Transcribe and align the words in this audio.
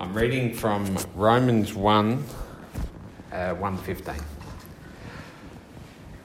I'm 0.00 0.14
reading 0.14 0.54
from 0.54 0.96
Romans 1.16 1.74
1 1.74 2.24
uh, 3.32 3.54
115. 3.54 4.14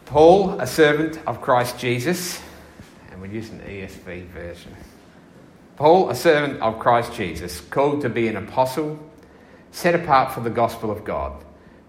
Paul, 0.06 0.60
a 0.60 0.68
servant 0.68 1.20
of 1.26 1.42
Christ 1.42 1.80
Jesus, 1.80 2.40
and 3.10 3.20
we're 3.20 3.32
using 3.32 3.58
the 3.58 3.64
ESV 3.64 4.28
version. 4.28 4.76
Paul, 5.76 6.12
a 6.12 6.16
servant 6.16 6.62
of 6.62 6.78
Christ 6.78 7.14
Jesus, 7.14 7.62
called 7.62 8.02
to 8.02 8.10
be 8.10 8.28
an 8.28 8.38
apostle, 8.38 9.00
set 9.72 9.96
apart 9.96 10.32
for 10.32 10.42
the 10.42 10.52
gospel 10.52 10.92
of 10.92 11.04
God, 11.04 11.44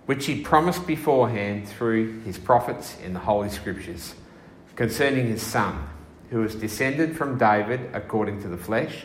which 0.07 0.25
he 0.25 0.41
promised 0.41 0.87
beforehand 0.87 1.69
through 1.69 2.21
his 2.21 2.39
prophets 2.39 2.97
in 3.05 3.13
the 3.13 3.21
Holy 3.21 3.51
Scriptures, 3.51 4.15
concerning 4.75 5.27
his 5.27 5.43
Son, 5.43 5.87
who 6.31 6.41
was 6.41 6.55
descended 6.55 7.15
from 7.15 7.37
David 7.37 7.91
according 7.93 8.41
to 8.41 8.49
the 8.49 8.57
flesh, 8.57 9.05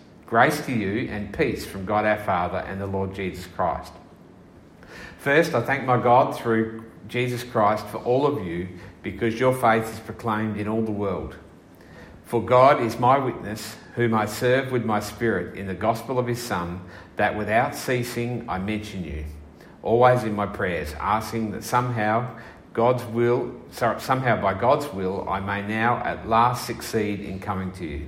grace 0.31 0.65
to 0.65 0.71
you 0.71 1.09
and 1.09 1.37
peace 1.37 1.65
from 1.65 1.83
God 1.83 2.05
our 2.05 2.17
Father 2.17 2.59
and 2.59 2.79
the 2.79 2.87
Lord 2.87 3.13
Jesus 3.13 3.45
Christ. 3.47 3.91
First, 5.17 5.53
I 5.53 5.61
thank 5.61 5.83
my 5.83 6.01
God 6.01 6.37
through 6.37 6.85
Jesus 7.09 7.43
Christ 7.43 7.85
for 7.87 7.97
all 7.97 8.25
of 8.25 8.47
you 8.47 8.69
because 9.03 9.37
your 9.37 9.53
faith 9.53 9.91
is 9.91 9.99
proclaimed 9.99 10.55
in 10.55 10.69
all 10.69 10.83
the 10.83 10.89
world. 10.89 11.35
For 12.23 12.41
God 12.41 12.81
is 12.81 12.97
my 12.97 13.17
witness, 13.17 13.75
whom 13.95 14.13
I 14.13 14.25
serve 14.25 14.71
with 14.71 14.85
my 14.85 15.01
spirit 15.01 15.57
in 15.57 15.67
the 15.67 15.73
gospel 15.73 16.17
of 16.17 16.27
his 16.27 16.41
Son, 16.41 16.79
that 17.17 17.37
without 17.37 17.75
ceasing 17.75 18.45
I 18.47 18.57
mention 18.57 19.03
you, 19.03 19.25
always 19.83 20.23
in 20.23 20.33
my 20.33 20.45
prayers, 20.45 20.93
asking 21.01 21.51
that 21.51 21.65
somehow 21.65 22.37
God's 22.71 23.03
will, 23.03 23.53
somehow 23.69 24.41
by 24.41 24.53
God's 24.53 24.87
will, 24.93 25.27
I 25.27 25.41
may 25.41 25.61
now 25.61 25.97
at 26.05 26.29
last 26.29 26.65
succeed 26.65 27.19
in 27.19 27.41
coming 27.41 27.73
to 27.73 27.85
you. 27.85 28.07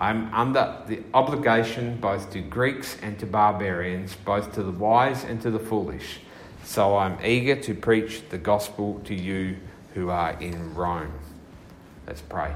I'm 0.00 0.32
under 0.32 0.82
the 0.88 1.02
obligation 1.12 1.98
both 1.98 2.32
to 2.32 2.40
Greeks 2.40 2.96
and 3.02 3.18
to 3.18 3.26
barbarians, 3.26 4.14
both 4.24 4.54
to 4.54 4.62
the 4.62 4.72
wise 4.72 5.24
and 5.24 5.42
to 5.42 5.50
the 5.50 5.58
foolish. 5.58 6.20
So 6.64 6.96
I'm 6.96 7.18
eager 7.22 7.54
to 7.56 7.74
preach 7.74 8.26
the 8.30 8.38
gospel 8.38 9.02
to 9.04 9.14
you 9.14 9.58
who 9.92 10.08
are 10.08 10.40
in 10.40 10.74
Rome. 10.74 11.12
Let's 12.06 12.22
pray. 12.22 12.54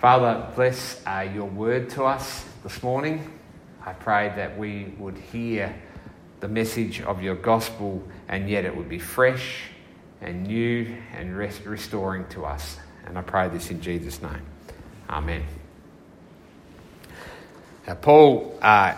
Father, 0.00 0.52
bless 0.54 1.00
uh, 1.06 1.26
your 1.32 1.46
word 1.46 1.88
to 1.90 2.04
us 2.04 2.44
this 2.62 2.82
morning. 2.82 3.32
I 3.86 3.94
pray 3.94 4.30
that 4.36 4.58
we 4.58 4.92
would 4.98 5.16
hear 5.16 5.74
the 6.40 6.48
message 6.48 7.00
of 7.00 7.22
your 7.22 7.36
gospel 7.36 8.06
and 8.28 8.50
yet 8.50 8.66
it 8.66 8.76
would 8.76 8.88
be 8.88 8.98
fresh 8.98 9.62
and 10.20 10.46
new 10.46 10.94
and 11.14 11.38
rest- 11.38 11.64
restoring 11.64 12.26
to 12.28 12.44
us. 12.44 12.76
And 13.06 13.16
I 13.16 13.22
pray 13.22 13.48
this 13.48 13.70
in 13.70 13.80
Jesus' 13.80 14.20
name. 14.20 14.42
Amen. 15.08 15.59
Now, 17.86 17.94
Paul, 17.94 18.58
uh, 18.60 18.94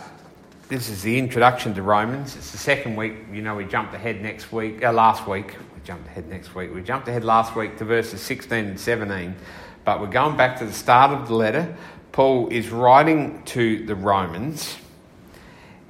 this 0.69 0.89
is 0.89 1.03
the 1.03 1.17
introduction 1.17 1.73
to 1.75 1.83
Romans. 1.83 2.35
It's 2.35 2.51
the 2.51 2.59
second 2.59 2.97
week. 2.97 3.15
You 3.33 3.41
know, 3.41 3.55
we 3.55 3.65
jumped 3.65 3.95
ahead 3.95 4.21
next 4.21 4.53
week, 4.53 4.85
uh, 4.85 4.93
last 4.93 5.29
week. 5.29 5.57
We 5.75 5.81
jumped 5.85 6.09
ahead 6.09 6.29
next 6.29 6.55
week. 6.57 6.75
We 6.75 6.83
jumped 6.83 7.07
ahead 7.07 7.25
last 7.25 7.55
week 7.55 7.79
to 7.79 7.85
verses 7.85 8.21
16 8.21 8.59
and 8.65 8.81
17. 8.81 9.37
But 9.85 10.01
we're 10.01 10.09
going 10.09 10.37
back 10.37 10.59
to 10.59 10.65
the 10.65 10.73
start 10.73 11.13
of 11.13 11.29
the 11.29 11.35
letter. 11.35 11.77
Paul 12.11 12.49
is 12.49 12.71
writing 12.71 13.45
to 13.45 13.87
the 13.87 13.95
Romans 13.95 14.77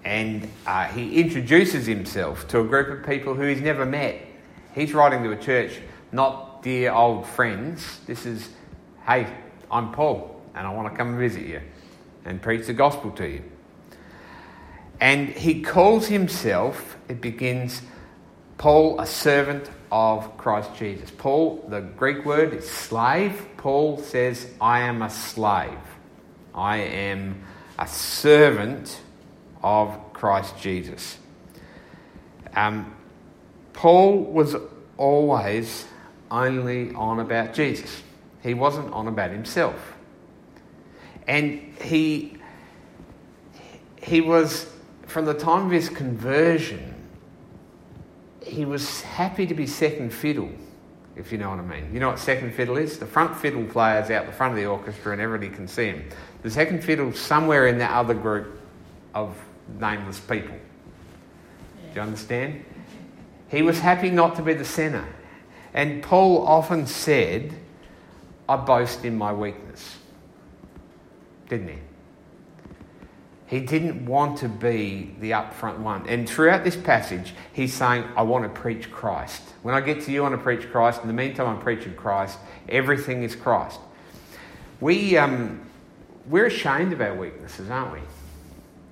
and 0.04 0.46
uh, 0.66 0.84
he 0.84 1.18
introduces 1.20 1.86
himself 1.86 2.46
to 2.48 2.60
a 2.60 2.64
group 2.64 2.88
of 2.88 3.06
people 3.08 3.34
who 3.34 3.46
he's 3.46 3.62
never 3.62 3.86
met. 3.86 4.20
He's 4.74 4.92
writing 4.92 5.22
to 5.22 5.32
a 5.32 5.36
church, 5.36 5.80
not 6.12 6.62
dear 6.62 6.92
old 6.92 7.26
friends. 7.26 8.00
This 8.06 8.26
is, 8.26 8.50
hey, 9.06 9.32
I'm 9.70 9.92
Paul 9.92 10.42
and 10.54 10.66
I 10.66 10.74
want 10.74 10.92
to 10.92 10.96
come 10.96 11.18
visit 11.18 11.46
you 11.46 11.62
and 12.24 12.40
preach 12.40 12.66
the 12.66 12.72
gospel 12.72 13.10
to 13.12 13.28
you. 13.28 13.42
And 15.00 15.28
he 15.28 15.62
calls 15.62 16.06
himself, 16.06 16.96
it 17.08 17.20
begins, 17.20 17.82
Paul, 18.58 19.00
a 19.00 19.06
servant 19.06 19.68
of 19.90 20.36
Christ 20.36 20.70
Jesus. 20.76 21.10
Paul, 21.10 21.64
the 21.68 21.80
Greek 21.80 22.24
word 22.24 22.54
is 22.54 22.68
slave. 22.68 23.46
Paul 23.56 23.98
says, 23.98 24.48
I 24.60 24.80
am 24.80 25.02
a 25.02 25.10
slave. 25.10 25.78
I 26.54 26.78
am 26.78 27.42
a 27.78 27.88
servant 27.88 29.00
of 29.62 30.12
Christ 30.12 30.56
Jesus. 30.58 31.18
Um, 32.54 32.94
Paul 33.72 34.22
was 34.22 34.54
always 34.96 35.84
only 36.30 36.94
on 36.94 37.20
about 37.20 37.54
Jesus. 37.54 38.02
He 38.42 38.54
wasn't 38.54 38.92
on 38.92 39.08
about 39.08 39.30
himself. 39.30 39.94
And 41.26 41.74
he, 41.80 42.36
he 44.02 44.20
was, 44.20 44.70
from 45.06 45.24
the 45.24 45.34
time 45.34 45.66
of 45.66 45.72
his 45.72 45.88
conversion, 45.88 46.94
he 48.44 48.64
was 48.64 49.02
happy 49.02 49.46
to 49.46 49.54
be 49.54 49.66
second 49.66 50.12
fiddle, 50.12 50.50
if 51.16 51.30
you 51.30 51.38
know 51.38 51.50
what 51.50 51.60
I 51.60 51.62
mean. 51.62 51.92
You 51.92 52.00
know 52.00 52.08
what 52.08 52.18
second 52.18 52.54
fiddle 52.54 52.76
is? 52.76 52.98
The 52.98 53.06
front 53.06 53.36
fiddle 53.36 53.64
player's 53.64 54.10
out 54.10 54.26
the 54.26 54.32
front 54.32 54.52
of 54.52 54.58
the 54.58 54.66
orchestra 54.66 55.12
and 55.12 55.20
everybody 55.20 55.54
can 55.54 55.68
see 55.68 55.86
him. 55.86 56.08
The 56.42 56.50
second 56.50 56.82
fiddle's 56.82 57.18
somewhere 57.18 57.68
in 57.68 57.78
that 57.78 57.92
other 57.92 58.14
group 58.14 58.60
of 59.14 59.36
nameless 59.78 60.18
people. 60.18 60.56
Do 61.92 61.96
you 61.96 62.00
understand? 62.00 62.64
He 63.48 63.62
was 63.62 63.78
happy 63.78 64.10
not 64.10 64.34
to 64.36 64.42
be 64.42 64.54
the 64.54 64.64
centre. 64.64 65.06
And 65.74 66.02
Paul 66.02 66.46
often 66.46 66.86
said, 66.86 67.54
I 68.48 68.56
boast 68.56 69.04
in 69.04 69.16
my 69.16 69.32
weakness 69.32 69.98
didn't 71.52 71.68
he? 71.68 71.78
He 73.44 73.60
didn't 73.60 74.06
want 74.06 74.38
to 74.38 74.48
be 74.48 75.14
the 75.20 75.32
upfront 75.32 75.80
one. 75.80 76.08
And 76.08 76.26
throughout 76.26 76.64
this 76.64 76.76
passage, 76.76 77.34
he's 77.52 77.74
saying, 77.74 78.04
I 78.16 78.22
want 78.22 78.44
to 78.44 78.60
preach 78.60 78.90
Christ. 78.90 79.42
When 79.60 79.74
I 79.74 79.82
get 79.82 80.00
to 80.04 80.12
you, 80.12 80.20
I 80.20 80.30
want 80.30 80.40
to 80.40 80.42
preach 80.42 80.70
Christ. 80.70 81.02
In 81.02 81.08
the 81.08 81.12
meantime, 81.12 81.48
I'm 81.48 81.60
preaching 81.60 81.94
Christ. 81.94 82.38
Everything 82.70 83.22
is 83.22 83.36
Christ. 83.36 83.78
We, 84.80 85.18
um, 85.18 85.60
we're 86.26 86.46
ashamed 86.46 86.94
of 86.94 87.02
our 87.02 87.14
weaknesses, 87.14 87.68
aren't 87.68 87.92
we? 87.92 88.00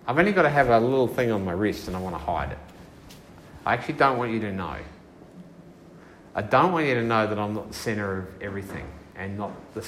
I've 0.06 0.18
only 0.18 0.32
got 0.32 0.42
to 0.42 0.50
have 0.50 0.68
a 0.68 0.78
little 0.78 1.08
thing 1.08 1.30
on 1.30 1.42
my 1.42 1.52
wrist 1.52 1.86
and 1.86 1.96
I 1.96 2.00
want 2.00 2.14
to 2.14 2.22
hide 2.22 2.52
it. 2.52 2.58
I 3.64 3.72
actually 3.72 3.94
don't 3.94 4.18
want 4.18 4.32
you 4.32 4.40
to 4.40 4.52
know. 4.52 4.76
I 6.34 6.42
don't 6.42 6.72
want 6.72 6.86
you 6.86 6.94
to 6.96 7.02
know 7.02 7.26
that 7.26 7.38
I'm 7.38 7.54
not 7.54 7.68
the 7.68 7.74
centre 7.74 8.18
of 8.18 8.42
everything 8.42 8.86
and 9.16 9.38
not 9.38 9.52
the 9.72 9.82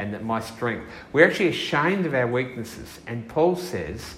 and 0.00 0.14
that 0.14 0.24
my 0.24 0.40
strength. 0.40 0.90
We're 1.12 1.28
actually 1.28 1.48
ashamed 1.48 2.06
of 2.06 2.14
our 2.14 2.26
weaknesses. 2.26 3.00
And 3.06 3.28
Paul 3.28 3.54
says, 3.54 4.16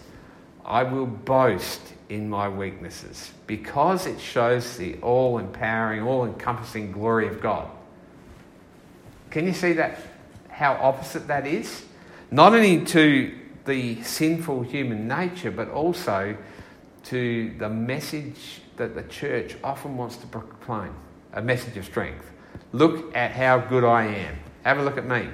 I 0.65 0.85
will 0.85 1.07
boast 1.07 1.81
in 2.09 2.31
my 2.31 2.49
weaknesses 2.49 3.33
because 3.49 4.07
it 4.07 4.21
shows 4.21 4.77
the 4.77 4.95
all 4.99 5.39
empowering, 5.39 6.03
all 6.03 6.25
encompassing 6.25 6.93
glory 6.93 7.27
of 7.27 7.41
God. 7.41 7.69
Can 9.31 9.45
you 9.45 9.53
see 9.53 9.73
that? 9.73 9.99
How 10.49 10.75
opposite 10.75 11.27
that 11.27 11.49
is? 11.49 11.85
Not 12.31 12.55
only 12.55 12.85
to 12.85 13.37
the 13.65 14.01
sinful 14.05 14.63
human 14.63 15.09
nature, 15.09 15.51
but 15.51 15.69
also 15.69 16.37
to 17.05 17.55
the 17.59 17.69
message 17.69 18.61
that 18.77 18.95
the 18.95 19.03
church 19.03 19.57
often 19.65 19.97
wants 19.97 20.17
to 20.19 20.29
proclaim 20.29 20.95
a 21.33 21.43
message 21.43 21.77
of 21.77 21.85
strength. 21.85 22.31
Look 22.71 23.17
at 23.17 23.33
how 23.33 23.59
good 23.59 23.83
I 23.83 24.05
am. 24.05 24.39
Have 24.63 24.79
a 24.79 24.83
look 24.85 24.97
at 24.97 25.07
me. 25.07 25.29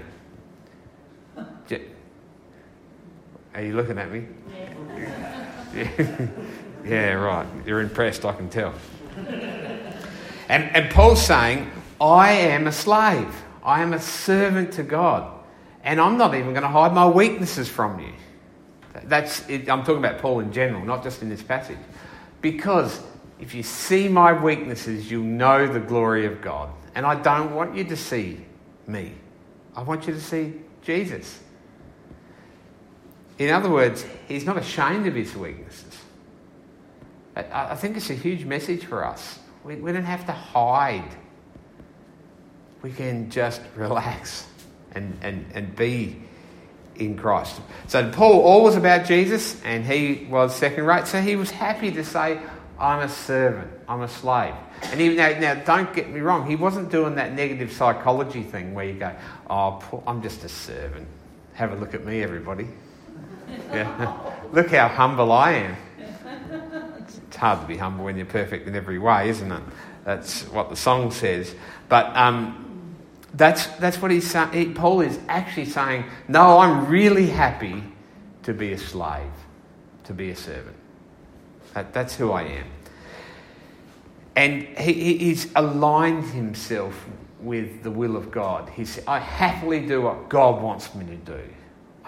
Are 3.59 3.63
you 3.63 3.73
looking 3.73 3.99
at 3.99 4.13
me? 4.13 4.25
Yeah. 5.75 6.29
yeah, 6.85 7.13
right. 7.15 7.45
You're 7.67 7.81
impressed, 7.81 8.25
I 8.25 8.33
can 8.33 8.49
tell. 8.49 8.73
And, 10.49 10.77
and 10.77 10.89
Paul's 10.93 11.27
saying, 11.27 11.69
I 12.01 12.31
am 12.31 12.69
a 12.69 12.73
slave. 12.73 13.35
I 13.65 13.83
am 13.83 13.95
a 13.95 14.01
servant 14.01 14.75
to 14.75 14.85
God. 14.85 15.45
And 15.83 16.01
I'm 16.01 16.17
not 16.17 16.37
even 16.37 16.51
going 16.51 16.63
to 16.63 16.69
hide 16.69 16.93
my 16.93 17.09
weaknesses 17.09 17.69
from 17.69 17.99
you. 17.99 18.13
That's 19.03 19.41
it. 19.49 19.69
I'm 19.69 19.81
talking 19.81 20.05
about 20.05 20.19
Paul 20.19 20.39
in 20.39 20.53
general, 20.53 20.85
not 20.85 21.03
just 21.03 21.23
in 21.23 21.29
this 21.29 21.43
passage. 21.43 21.79
Because 22.41 23.03
if 23.41 23.57
you 23.57 23.65
see 23.65 24.07
my 24.07 24.41
weaknesses, 24.41 25.11
you'll 25.11 25.25
know 25.25 25.67
the 25.67 25.81
glory 25.81 26.27
of 26.27 26.41
God. 26.41 26.71
And 26.95 27.05
I 27.05 27.21
don't 27.21 27.57
want 27.57 27.75
you 27.75 27.83
to 27.83 27.97
see 27.97 28.39
me, 28.87 29.15
I 29.75 29.83
want 29.83 30.07
you 30.07 30.15
to 30.15 30.21
see 30.21 30.55
Jesus. 30.83 31.41
In 33.39 33.51
other 33.51 33.71
words, 33.71 34.05
he's 34.27 34.45
not 34.45 34.57
ashamed 34.57 35.07
of 35.07 35.15
his 35.15 35.35
weaknesses. 35.35 35.97
I, 37.37 37.77
think 37.77 37.97
it's 37.97 38.11
a 38.11 38.15
huge 38.15 38.45
message 38.45 38.85
for 38.85 39.07
us. 39.07 39.39
We, 39.63 39.77
we 39.77 39.93
don't 39.93 40.05
have 40.05 40.27
to 40.27 40.33
hide, 40.33 41.09
we 42.83 42.91
can 42.91 43.31
just 43.31 43.61
relax 43.77 44.47
and, 44.93 45.17
and, 45.23 45.47
and 45.55 45.77
be 45.77 46.21
in 46.97 47.17
Christ. 47.17 47.61
So 47.87 48.11
Paul 48.11 48.41
all 48.41 48.65
was 48.65 48.75
about 48.75 49.07
Jesus 49.07 49.63
and 49.63 49.85
he 49.85 50.27
was 50.29 50.55
second 50.55 50.85
rate. 50.85 51.07
So 51.07 51.21
he 51.21 51.37
was 51.37 51.51
happy 51.51 51.93
to 51.93 52.05
say, 52.05 52.41
I'm 52.79 53.01
a 53.01 53.09
servant, 53.09 53.71
I'm 53.89 54.03
a 54.03 54.09
slave. 54.09 54.55
And 54.83 55.17
now, 55.17 55.39
now, 55.39 55.55
don't 55.55 55.93
get 55.93 56.11
me 56.11 56.21
wrong, 56.21 56.49
he 56.49 56.57
wasn't 56.57 56.91
doing 56.91 57.17
that 57.17 57.33
negative 57.33 57.73
psychology 57.73 58.43
thing 58.43 58.75
where 58.75 58.85
you 58.85 58.95
go, 58.95 59.15
oh, 59.49 59.79
Paul, 59.81 60.03
I'm 60.07 60.23
just 60.23 60.45
a 60.45 60.49
servant. 60.49 61.07
Have 61.55 61.73
a 61.73 61.77
look 61.77 61.95
at 61.95 62.05
me, 62.05 62.23
everybody. 62.23 62.69
Yeah. 63.71 64.35
look 64.53 64.71
how 64.71 64.89
humble 64.89 65.33
I 65.33 65.53
am. 65.53 65.77
It's 67.29 67.37
hard 67.37 67.61
to 67.61 67.67
be 67.67 67.77
humble 67.77 68.05
when 68.05 68.17
you're 68.17 68.27
perfect 68.27 68.67
in 68.67 68.75
every 68.75 68.99
way, 68.99 69.29
isn't 69.29 69.51
it? 69.51 69.63
That's 70.05 70.43
what 70.49 70.71
the 70.71 70.77
song 70.77 71.11
says. 71.11 71.55
But 71.89 72.17
um, 72.17 72.97
that's, 73.35 73.67
that's 73.79 74.01
what 74.01 74.11
he's. 74.11 74.33
Paul 74.75 75.03
is 75.03 75.19
actually 75.29 75.67
saying, 75.67 76.05
No, 76.27 76.59
I'm 76.59 76.87
really 76.87 77.27
happy 77.27 77.83
to 78.45 78.55
be 78.55 78.73
a 78.73 78.79
slave, 78.79 79.31
to 80.05 80.15
be 80.15 80.31
a 80.31 80.37
servant. 80.37 80.77
That, 81.75 81.93
that's 81.93 82.17
who 82.17 82.33
I 82.33 82.43
am. 82.45 82.67
And 84.35 84.63
he, 84.79 85.19
he's 85.19 85.53
aligned 85.55 86.25
himself 86.25 87.07
with 87.41 87.83
the 87.83 87.91
will 87.91 88.17
of 88.17 88.31
God. 88.31 88.69
He 88.71 88.85
said, 88.85 89.05
I 89.07 89.19
happily 89.19 89.87
do 89.87 90.03
what 90.03 90.29
God 90.29 90.63
wants 90.63 90.95
me 90.95 91.05
to 91.07 91.17
do. 91.17 91.43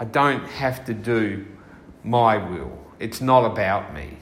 I 0.01 0.03
don't 0.03 0.43
have 0.47 0.83
to 0.85 0.95
do 0.95 1.45
my 2.03 2.35
will. 2.35 2.75
It's 2.97 3.21
not 3.21 3.45
about 3.45 3.93
me. 3.93 4.17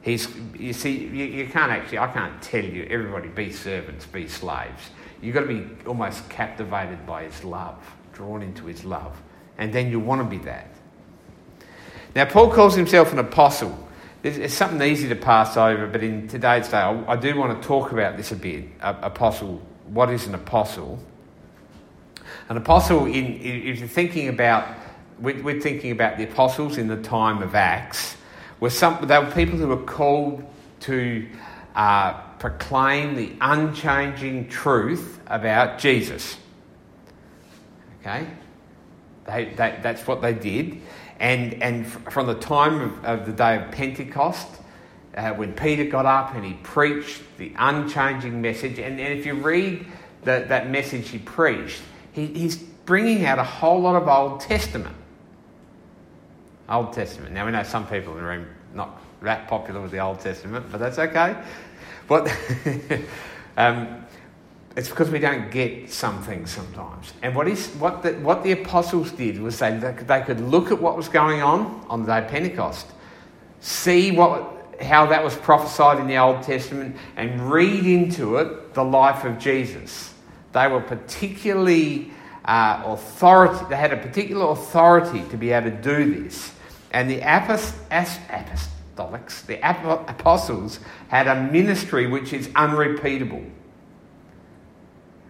He's, 0.00 0.28
you 0.56 0.72
see, 0.72 0.92
you, 0.92 1.24
you 1.24 1.46
can't 1.48 1.72
actually, 1.72 1.98
I 1.98 2.06
can't 2.06 2.40
tell 2.40 2.64
you, 2.64 2.86
everybody 2.88 3.26
be 3.30 3.50
servants, 3.50 4.06
be 4.06 4.28
slaves. 4.28 4.90
You've 5.20 5.34
got 5.34 5.40
to 5.40 5.46
be 5.48 5.66
almost 5.86 6.28
captivated 6.28 7.04
by 7.04 7.24
his 7.24 7.42
love, 7.42 7.84
drawn 8.12 8.42
into 8.42 8.66
his 8.66 8.84
love. 8.84 9.20
And 9.58 9.72
then 9.72 9.90
you 9.90 9.98
want 9.98 10.20
to 10.20 10.24
be 10.24 10.38
that. 10.44 10.68
Now, 12.14 12.26
Paul 12.26 12.52
calls 12.52 12.76
himself 12.76 13.12
an 13.12 13.18
apostle. 13.18 13.88
It's 14.22 14.54
something 14.54 14.80
easy 14.82 15.08
to 15.08 15.16
pass 15.16 15.56
over, 15.56 15.88
but 15.88 16.04
in 16.04 16.28
today's 16.28 16.68
day, 16.68 16.76
I 16.76 17.16
do 17.16 17.36
want 17.36 17.60
to 17.60 17.66
talk 17.66 17.90
about 17.90 18.16
this 18.16 18.30
a 18.30 18.36
bit. 18.36 18.66
Apostle, 18.80 19.60
what 19.86 20.10
is 20.10 20.28
an 20.28 20.36
apostle? 20.36 21.00
An 22.48 22.56
apostle, 22.56 23.06
in, 23.06 23.40
if 23.40 23.78
you're 23.78 23.88
thinking 23.88 24.28
about, 24.28 24.68
we're 25.18 25.60
thinking 25.60 25.92
about 25.92 26.18
the 26.18 26.24
apostles 26.24 26.76
in 26.76 26.88
the 26.88 27.00
time 27.00 27.42
of 27.42 27.54
Acts, 27.54 28.16
were 28.60 28.70
some, 28.70 29.06
they 29.06 29.18
were 29.18 29.30
people 29.30 29.58
who 29.58 29.68
were 29.68 29.76
called 29.82 30.44
to 30.80 31.26
uh, 31.74 32.12
proclaim 32.38 33.14
the 33.14 33.32
unchanging 33.40 34.48
truth 34.48 35.20
about 35.26 35.78
Jesus. 35.78 36.36
Okay? 38.00 38.26
They, 39.26 39.46
they, 39.46 39.78
that's 39.82 40.06
what 40.06 40.20
they 40.20 40.34
did. 40.34 40.82
And, 41.18 41.62
and 41.62 41.86
from 41.86 42.26
the 42.26 42.34
time 42.34 42.80
of, 42.80 43.04
of 43.04 43.26
the 43.26 43.32
day 43.32 43.56
of 43.56 43.70
Pentecost, 43.70 44.48
uh, 45.16 45.30
when 45.30 45.54
Peter 45.54 45.84
got 45.84 46.04
up 46.04 46.34
and 46.34 46.44
he 46.44 46.54
preached 46.62 47.22
the 47.38 47.52
unchanging 47.56 48.42
message, 48.42 48.78
and, 48.78 49.00
and 49.00 49.18
if 49.18 49.24
you 49.24 49.34
read 49.34 49.86
the, 50.22 50.44
that 50.48 50.68
message 50.68 51.08
he 51.08 51.18
preached, 51.18 51.80
he, 52.14 52.26
he's 52.26 52.56
bringing 52.56 53.26
out 53.26 53.38
a 53.38 53.44
whole 53.44 53.80
lot 53.80 54.00
of 54.00 54.08
Old 54.08 54.40
Testament. 54.40 54.96
Old 56.68 56.92
Testament. 56.92 57.34
Now, 57.34 57.44
we 57.44 57.52
know 57.52 57.62
some 57.62 57.86
people 57.86 58.12
in 58.12 58.20
the 58.20 58.24
room 58.24 58.46
not 58.72 59.00
that 59.22 59.48
popular 59.48 59.80
with 59.80 59.90
the 59.90 59.98
Old 59.98 60.20
Testament, 60.20 60.66
but 60.70 60.78
that's 60.78 60.98
okay. 60.98 61.36
But 62.06 62.32
um, 63.56 64.06
it's 64.76 64.88
because 64.88 65.10
we 65.10 65.18
don't 65.18 65.50
get 65.50 65.90
some 65.90 66.22
things 66.22 66.50
sometimes. 66.50 67.12
And 67.22 67.34
what, 67.34 67.48
is, 67.48 67.68
what, 67.74 68.02
the, 68.02 68.12
what 68.14 68.42
the 68.42 68.52
apostles 68.52 69.10
did 69.12 69.40
was 69.40 69.58
they, 69.58 69.76
they 69.76 70.22
could 70.22 70.40
look 70.40 70.70
at 70.70 70.80
what 70.80 70.96
was 70.96 71.08
going 71.08 71.42
on 71.42 71.84
on 71.88 72.02
the 72.02 72.06
day 72.06 72.24
of 72.24 72.28
Pentecost, 72.28 72.86
see 73.60 74.12
what, 74.12 74.76
how 74.80 75.06
that 75.06 75.22
was 75.22 75.34
prophesied 75.36 75.98
in 75.98 76.06
the 76.06 76.18
Old 76.18 76.42
Testament, 76.42 76.96
and 77.16 77.50
read 77.50 77.84
into 77.84 78.36
it 78.36 78.74
the 78.74 78.84
life 78.84 79.24
of 79.24 79.38
Jesus. 79.38 80.13
They 80.54 80.66
were 80.68 80.80
particularly 80.80 82.10
uh, 82.46 82.82
authority, 82.86 83.66
they 83.68 83.76
had 83.76 83.92
a 83.92 83.98
particular 83.98 84.50
authority 84.52 85.22
to 85.28 85.36
be 85.36 85.50
able 85.50 85.70
to 85.70 85.76
do 85.76 86.22
this. 86.22 86.52
And 86.92 87.10
the 87.10 87.20
apost- 87.20 87.74
apost- 87.90 88.70
apostolics, 88.94 89.46
the 89.46 89.58
apostles, 90.10 90.80
had 91.08 91.26
a 91.26 91.34
ministry 91.50 92.06
which 92.06 92.32
is 92.32 92.48
unrepeatable. 92.54 93.44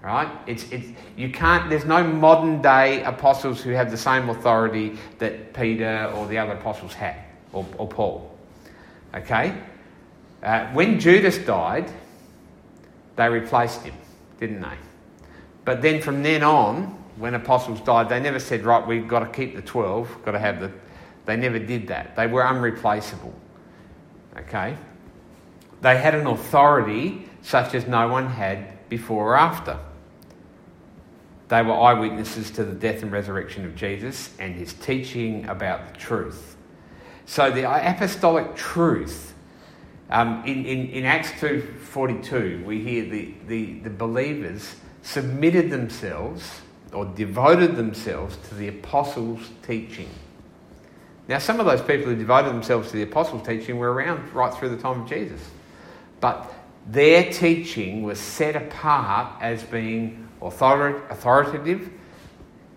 Right? 0.03 0.29
It's, 0.47 0.71
it's, 0.71 0.87
you 1.17 1.31
can't, 1.31 1.71
there's 1.71 1.87
no 1.87 2.05
modern 2.05 2.61
day 2.61 3.03
apostles 3.05 3.63
who 3.63 3.71
have 3.71 3.91
the 3.91 3.97
same 3.97 4.29
authority 4.29 4.99
that 5.19 5.55
Peter 5.55 6.13
or 6.15 6.27
the 6.27 6.37
other 6.37 6.53
apostles 6.53 6.93
had, 6.93 7.17
or, 7.53 7.67
or 7.79 7.89
Paul. 7.89 8.39
Okay? 9.15 9.57
Uh, 10.43 10.67
when 10.73 11.01
Judas 11.01 11.39
died, 11.39 11.91
they 13.17 13.29
replaced 13.29 13.83
him, 13.83 13.95
didn't 14.39 14.61
they? 14.61 14.77
But 15.65 15.83
then 15.83 16.01
from 16.01 16.23
then 16.23 16.43
on, 16.43 17.05
when 17.17 17.35
apostles 17.35 17.81
died, 17.81 18.09
they 18.09 18.21
never 18.21 18.39
said, 18.39 18.65
right, 18.65 18.87
we've 18.87 19.09
got 19.09 19.21
to 19.21 19.27
keep 19.27 19.55
the 19.55 19.63
12, 19.63 20.25
got 20.25 20.33
to 20.33 20.39
have 20.39 20.61
the. 20.61 20.71
They 21.27 21.37
never 21.37 21.59
did 21.59 21.89
that. 21.89 22.17
They 22.17 22.27
were 22.27 22.43
unreplaceable. 22.43 23.35
Okay? 24.37 24.77
They 25.81 25.97
had 25.97 26.15
an 26.15 26.27
authority 26.27 27.29
such 27.43 27.75
as 27.75 27.87
no 27.87 28.09
one 28.09 28.27
had 28.27 28.89
before 28.89 29.33
or 29.33 29.37
after. 29.37 29.79
They 31.49 31.63
were 31.63 31.73
eyewitnesses 31.73 32.51
to 32.53 32.65
the 32.65 32.73
death 32.73 33.03
and 33.03 33.13
resurrection 33.13 33.65
of 33.65 33.75
Jesus 33.75 34.31
and 34.39 34.55
his 34.55 34.73
teaching 34.75 35.47
about 35.47 35.93
the 35.93 35.99
truth. 35.99 36.57
So 37.27 37.51
the 37.51 37.71
apostolic 37.71 38.55
truth, 38.55 39.35
um, 40.11 40.43
in, 40.45 40.65
in, 40.65 40.89
in 40.89 41.05
Acts 41.05 41.31
2.42, 41.33 42.65
we 42.65 42.81
hear 42.81 43.05
the, 43.05 43.35
the, 43.47 43.79
the 43.81 43.91
believers 43.91 44.75
submitted 45.05 45.71
themselves 45.71 46.63
or 46.93 47.05
devoted 47.05 47.77
themselves 47.77 48.37
to 48.49 48.55
the 48.55 48.69
apostles' 48.69 49.51
teaching. 49.63 50.09
Now, 51.29 51.39
some 51.39 51.61
of 51.61 51.67
those 51.67 51.83
people 51.83 52.07
who 52.07 52.17
devoted 52.17 52.51
themselves 52.51 52.91
to 52.91 52.97
the 52.97 53.03
apostles' 53.03 53.47
teaching 53.47 53.79
were 53.79 53.93
around 53.93 54.33
right 54.35 54.53
through 54.53 54.71
the 54.71 54.79
time 54.79 55.03
of 55.03 55.09
Jesus. 55.09 55.41
But 56.21 56.53
their 56.87 57.31
teaching 57.31 58.03
was 58.03 58.19
set 58.19 58.57
apart 58.57 59.43
as 59.43 59.63
being 59.63 60.27
authoritative 60.41 61.91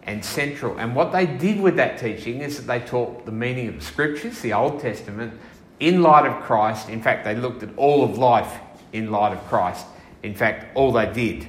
and 0.03 0.23
central. 0.23 0.77
And 0.77 0.95
what 0.95 1.11
they 1.13 1.25
did 1.25 1.61
with 1.61 1.77
that 1.77 1.97
teaching 1.97 2.41
is 2.41 2.57
that 2.57 2.67
they 2.67 2.85
taught 2.85 3.25
the 3.25 3.31
meaning 3.31 3.69
of 3.69 3.75
the 3.75 3.85
scriptures, 3.85 4.41
the 4.41 4.53
Old 4.53 4.81
Testament, 4.81 5.33
in 5.79 6.01
light 6.01 6.25
of 6.25 6.43
Christ. 6.43 6.89
In 6.89 7.01
fact, 7.01 7.23
they 7.23 7.35
looked 7.35 7.63
at 7.63 7.69
all 7.77 8.03
of 8.03 8.17
life 8.17 8.59
in 8.91 9.11
light 9.11 9.33
of 9.33 9.45
Christ. 9.47 9.85
In 10.23 10.33
fact, 10.33 10.75
all 10.75 10.91
they 10.91 11.11
did 11.11 11.47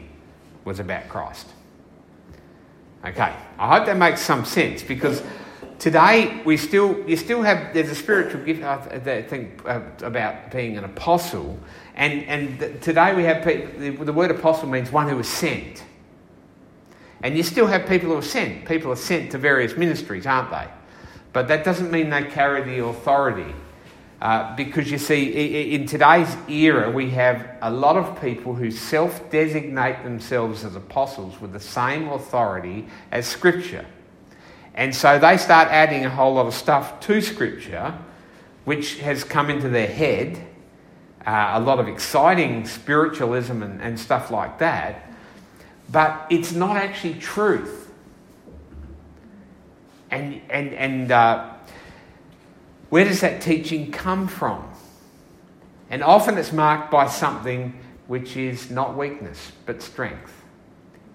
was 0.68 0.78
about 0.78 1.08
Christ. 1.08 1.48
Okay, 3.04 3.34
I 3.58 3.76
hope 3.76 3.86
that 3.86 3.96
makes 3.96 4.20
some 4.20 4.44
sense 4.44 4.82
because 4.82 5.22
today 5.78 6.42
we 6.44 6.56
still 6.56 7.08
you 7.08 7.16
still 7.16 7.42
have 7.42 7.72
there's 7.72 7.90
a 7.90 7.94
spiritual 7.94 8.42
gift 8.42 8.62
I 8.62 9.22
think 9.22 9.66
uh, 9.66 9.80
about 10.02 10.50
being 10.50 10.76
an 10.76 10.84
apostle, 10.84 11.58
and 11.94 12.22
and 12.24 12.82
today 12.82 13.14
we 13.14 13.24
have 13.24 13.44
people, 13.44 14.04
the 14.04 14.12
word 14.12 14.30
apostle 14.30 14.68
means 14.68 14.92
one 14.92 15.08
who 15.08 15.18
is 15.18 15.28
sent, 15.28 15.84
and 17.22 17.36
you 17.36 17.42
still 17.42 17.66
have 17.66 17.88
people 17.88 18.10
who 18.10 18.16
are 18.16 18.22
sent. 18.22 18.66
People 18.66 18.92
are 18.92 18.96
sent 18.96 19.32
to 19.32 19.38
various 19.38 19.76
ministries, 19.76 20.26
aren't 20.26 20.50
they? 20.50 20.68
But 21.32 21.48
that 21.48 21.64
doesn't 21.64 21.90
mean 21.90 22.10
they 22.10 22.24
carry 22.24 22.62
the 22.62 22.84
authority. 22.84 23.54
Uh, 24.20 24.56
because 24.56 24.90
you 24.90 24.98
see, 24.98 25.74
in 25.74 25.86
today's 25.86 26.36
era, 26.48 26.90
we 26.90 27.10
have 27.10 27.48
a 27.62 27.70
lot 27.70 27.96
of 27.96 28.20
people 28.20 28.52
who 28.54 28.70
self 28.70 29.30
designate 29.30 30.02
themselves 30.02 30.64
as 30.64 30.74
apostles 30.74 31.40
with 31.40 31.52
the 31.52 31.60
same 31.60 32.08
authority 32.08 32.86
as 33.12 33.26
Scripture. 33.26 33.86
And 34.74 34.94
so 34.94 35.18
they 35.18 35.36
start 35.36 35.68
adding 35.68 36.04
a 36.04 36.10
whole 36.10 36.34
lot 36.34 36.46
of 36.46 36.54
stuff 36.54 36.98
to 37.00 37.20
Scripture, 37.20 37.96
which 38.64 38.98
has 39.00 39.22
come 39.24 39.50
into 39.50 39.68
their 39.68 39.86
head, 39.88 40.36
uh, 41.24 41.52
a 41.54 41.60
lot 41.60 41.78
of 41.78 41.86
exciting 41.88 42.66
spiritualism 42.66 43.62
and, 43.62 43.80
and 43.80 43.98
stuff 44.00 44.30
like 44.30 44.58
that. 44.58 45.04
but 45.90 46.26
it's 46.30 46.52
not 46.52 46.76
actually 46.76 47.14
truth. 47.14 47.90
And, 50.10 50.40
and, 50.50 50.74
and 50.74 51.12
uh, 51.12 51.52
where 52.90 53.04
does 53.04 53.20
that 53.20 53.42
teaching 53.42 53.92
come 53.92 54.28
from? 54.28 54.68
And 55.90 56.02
often 56.02 56.38
it's 56.38 56.52
marked 56.52 56.90
by 56.90 57.08
something 57.08 57.78
which 58.06 58.36
is 58.36 58.70
not 58.70 58.96
weakness, 58.96 59.52
but 59.66 59.82
strength. 59.82 60.32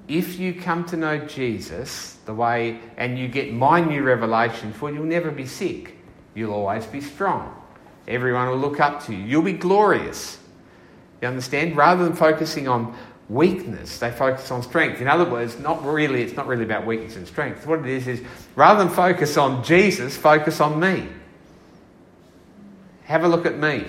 If 0.08 0.40
you 0.40 0.54
come 0.54 0.86
to 0.86 0.98
know 0.98 1.18
Jesus 1.20 2.18
the 2.26 2.34
way, 2.34 2.80
and 2.98 3.18
you 3.18 3.28
get 3.28 3.54
my 3.54 3.82
new 3.82 4.04
revelation, 4.04 4.74
for 4.74 4.92
you'll 4.92 5.04
never 5.04 5.32
be 5.32 5.46
sick, 5.46 5.98
you'll 6.36 6.54
always 6.54 6.86
be 6.86 7.02
strong. 7.02 7.56
Everyone 8.08 8.50
will 8.50 8.58
look 8.58 8.80
up 8.80 9.04
to 9.06 9.14
you. 9.14 9.24
You'll 9.24 9.42
be 9.42 9.54
glorious. 9.54 10.38
You 11.22 11.28
understand? 11.30 11.78
Rather 11.78 12.04
than 12.04 12.14
focusing 12.14 12.68
on 12.68 12.96
weakness, 13.30 14.00
they 14.00 14.12
focus 14.12 14.52
on 14.52 14.62
strength. 14.62 15.02
In 15.02 15.08
other 15.08 15.30
words, 15.30 15.58
not 15.60 15.84
really, 15.86 16.22
it's 16.22 16.36
not 16.36 16.48
really 16.48 16.66
about 16.66 16.86
weakness 16.86 17.16
and 17.16 17.26
strength. 17.26 17.66
What 17.66 17.80
it 17.80 17.86
is 17.86 18.08
is 18.08 18.22
rather 18.56 18.84
than 18.84 18.94
focus 18.94 19.38
on 19.38 19.64
Jesus, 19.64 20.18
focus 20.18 20.60
on 20.60 20.80
me. 20.80 21.08
Have 23.14 23.26
a 23.26 23.28
look 23.28 23.46
at 23.46 23.60
me. 23.60 23.86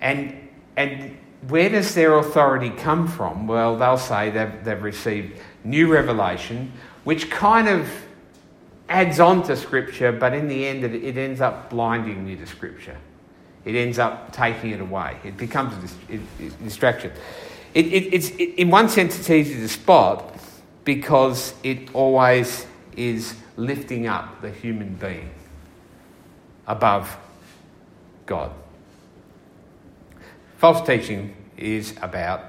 And 0.00 0.48
and 0.76 1.18
where 1.48 1.68
does 1.68 1.92
their 1.92 2.18
authority 2.18 2.70
come 2.70 3.08
from? 3.08 3.48
Well, 3.48 3.76
they'll 3.76 3.98
say 3.98 4.30
they've, 4.30 4.64
they've 4.64 4.80
received 4.80 5.40
new 5.64 5.92
revelation, 5.92 6.72
which 7.02 7.28
kind 7.28 7.66
of 7.66 7.90
adds 8.88 9.18
on 9.18 9.42
to 9.48 9.56
Scripture, 9.56 10.12
but 10.12 10.34
in 10.34 10.46
the 10.46 10.68
end, 10.68 10.84
it, 10.84 10.94
it 10.94 11.16
ends 11.16 11.40
up 11.40 11.68
blinding 11.68 12.28
you 12.28 12.36
to 12.36 12.46
Scripture. 12.46 12.96
It 13.64 13.74
ends 13.74 13.98
up 13.98 14.30
taking 14.30 14.70
it 14.70 14.80
away. 14.80 15.16
It 15.24 15.36
becomes 15.36 15.96
a, 16.08 16.20
distraction. 16.62 17.10
It, 17.74 17.86
it, 17.86 18.14
it's, 18.14 18.28
in 18.30 18.70
one 18.70 18.88
sense, 18.88 19.18
it's 19.18 19.30
easy 19.30 19.54
to 19.54 19.68
spot 19.68 20.38
because 20.84 21.54
it 21.64 21.92
always 21.92 22.66
is 22.96 23.34
lifting 23.56 24.06
up 24.06 24.40
the 24.42 24.50
human 24.50 24.94
being 24.94 25.28
above 26.66 27.16
God. 28.26 28.52
False 30.58 30.86
teaching 30.86 31.36
is 31.56 31.94
about 32.02 32.44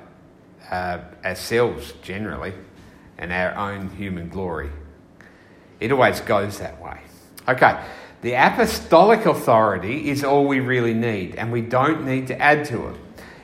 uh, 0.71 1.00
ourselves 1.24 1.93
generally 2.01 2.53
and 3.17 3.31
our 3.31 3.55
own 3.55 3.89
human 3.89 4.29
glory. 4.29 4.69
It 5.79 5.91
always 5.91 6.19
goes 6.21 6.59
that 6.59 6.81
way. 6.81 7.00
Okay, 7.47 7.79
the 8.21 8.33
apostolic 8.33 9.25
authority 9.25 10.09
is 10.09 10.24
all 10.24 10.47
we 10.47 10.59
really 10.59 10.93
need, 10.93 11.36
and 11.36 11.51
we 11.51 11.62
don't 11.62 12.05
need 12.05 12.27
to 12.27 12.41
add 12.41 12.65
to 12.65 12.88
it. 12.88 12.95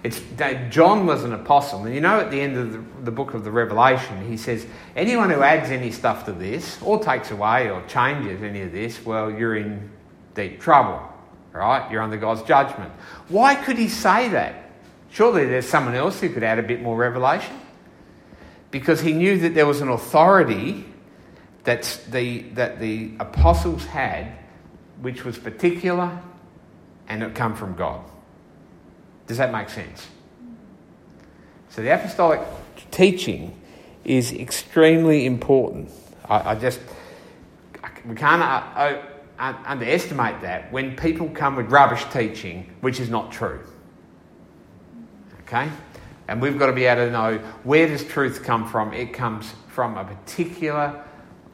It's, 0.03 0.21
John 0.69 1.05
was 1.05 1.23
an 1.23 1.31
apostle, 1.31 1.85
and 1.85 1.95
you 1.95 2.01
know 2.01 2.19
at 2.19 2.29
the 2.29 2.41
end 2.41 2.57
of 2.57 2.73
the, 2.73 2.83
the 3.03 3.11
book 3.11 3.33
of 3.33 3.45
the 3.45 3.51
Revelation, 3.51 4.27
he 4.27 4.35
says, 4.35 4.65
anyone 4.97 5.29
who 5.29 5.41
adds 5.41 5.71
any 5.71 5.91
stuff 5.91 6.25
to 6.25 6.33
this, 6.33 6.77
or 6.81 7.01
takes 7.01 7.31
away 7.31 7.69
or 7.69 7.81
changes 7.87 8.43
any 8.43 8.61
of 8.63 8.73
this, 8.73 9.05
well, 9.05 9.31
you're 9.31 9.55
in 9.55 9.89
deep 10.35 10.59
trouble, 10.59 11.01
right? 11.51 11.89
You're 11.91 12.01
under 12.01 12.17
God's 12.17 12.43
judgment. 12.43 12.91
Why 13.29 13.55
could 13.55 13.77
he 13.77 13.87
say 13.87 14.29
that? 14.29 14.71
Surely 15.11 15.45
there's 15.45 15.67
someone 15.67 15.95
else 15.95 16.19
who 16.19 16.29
could 16.29 16.43
add 16.43 16.59
a 16.59 16.63
bit 16.63 16.81
more 16.81 16.97
revelation. 16.97 17.55
Because 18.71 19.01
he 19.01 19.13
knew 19.13 19.37
that 19.39 19.53
there 19.53 19.67
was 19.67 19.81
an 19.81 19.89
authority 19.89 20.85
that 21.63 21.99
the, 22.09 22.41
that 22.53 22.79
the 22.79 23.11
apostles 23.19 23.85
had, 23.85 24.31
which 25.01 25.23
was 25.23 25.37
particular 25.37 26.19
and 27.07 27.21
it 27.21 27.35
come 27.35 27.55
from 27.55 27.75
God. 27.75 28.03
Does 29.27 29.37
that 29.37 29.51
make 29.51 29.69
sense? 29.69 30.07
So 31.69 31.81
the 31.81 31.93
apostolic 31.93 32.41
teaching 32.91 33.59
is 34.03 34.31
extremely 34.31 35.25
important. 35.25 35.89
I, 36.27 36.51
I 36.51 36.55
just, 36.55 36.79
we 38.05 38.15
can't 38.15 38.41
uh, 38.41 38.45
uh, 38.45 39.01
underestimate 39.65 40.41
that 40.41 40.71
when 40.71 40.95
people 40.95 41.29
come 41.29 41.55
with 41.55 41.71
rubbish 41.71 42.05
teaching, 42.12 42.69
which 42.81 43.00
is 43.00 43.09
not 43.09 43.31
true. 43.31 43.62
Okay? 45.41 45.69
And 46.27 46.41
we've 46.41 46.57
got 46.57 46.67
to 46.67 46.73
be 46.73 46.85
able 46.85 47.05
to 47.05 47.12
know 47.12 47.38
where 47.63 47.88
does 47.88 48.03
truth 48.03 48.43
come 48.43 48.67
from? 48.67 48.93
It 48.93 49.13
comes 49.13 49.53
from 49.67 49.97
a 49.97 50.05
particular 50.05 51.03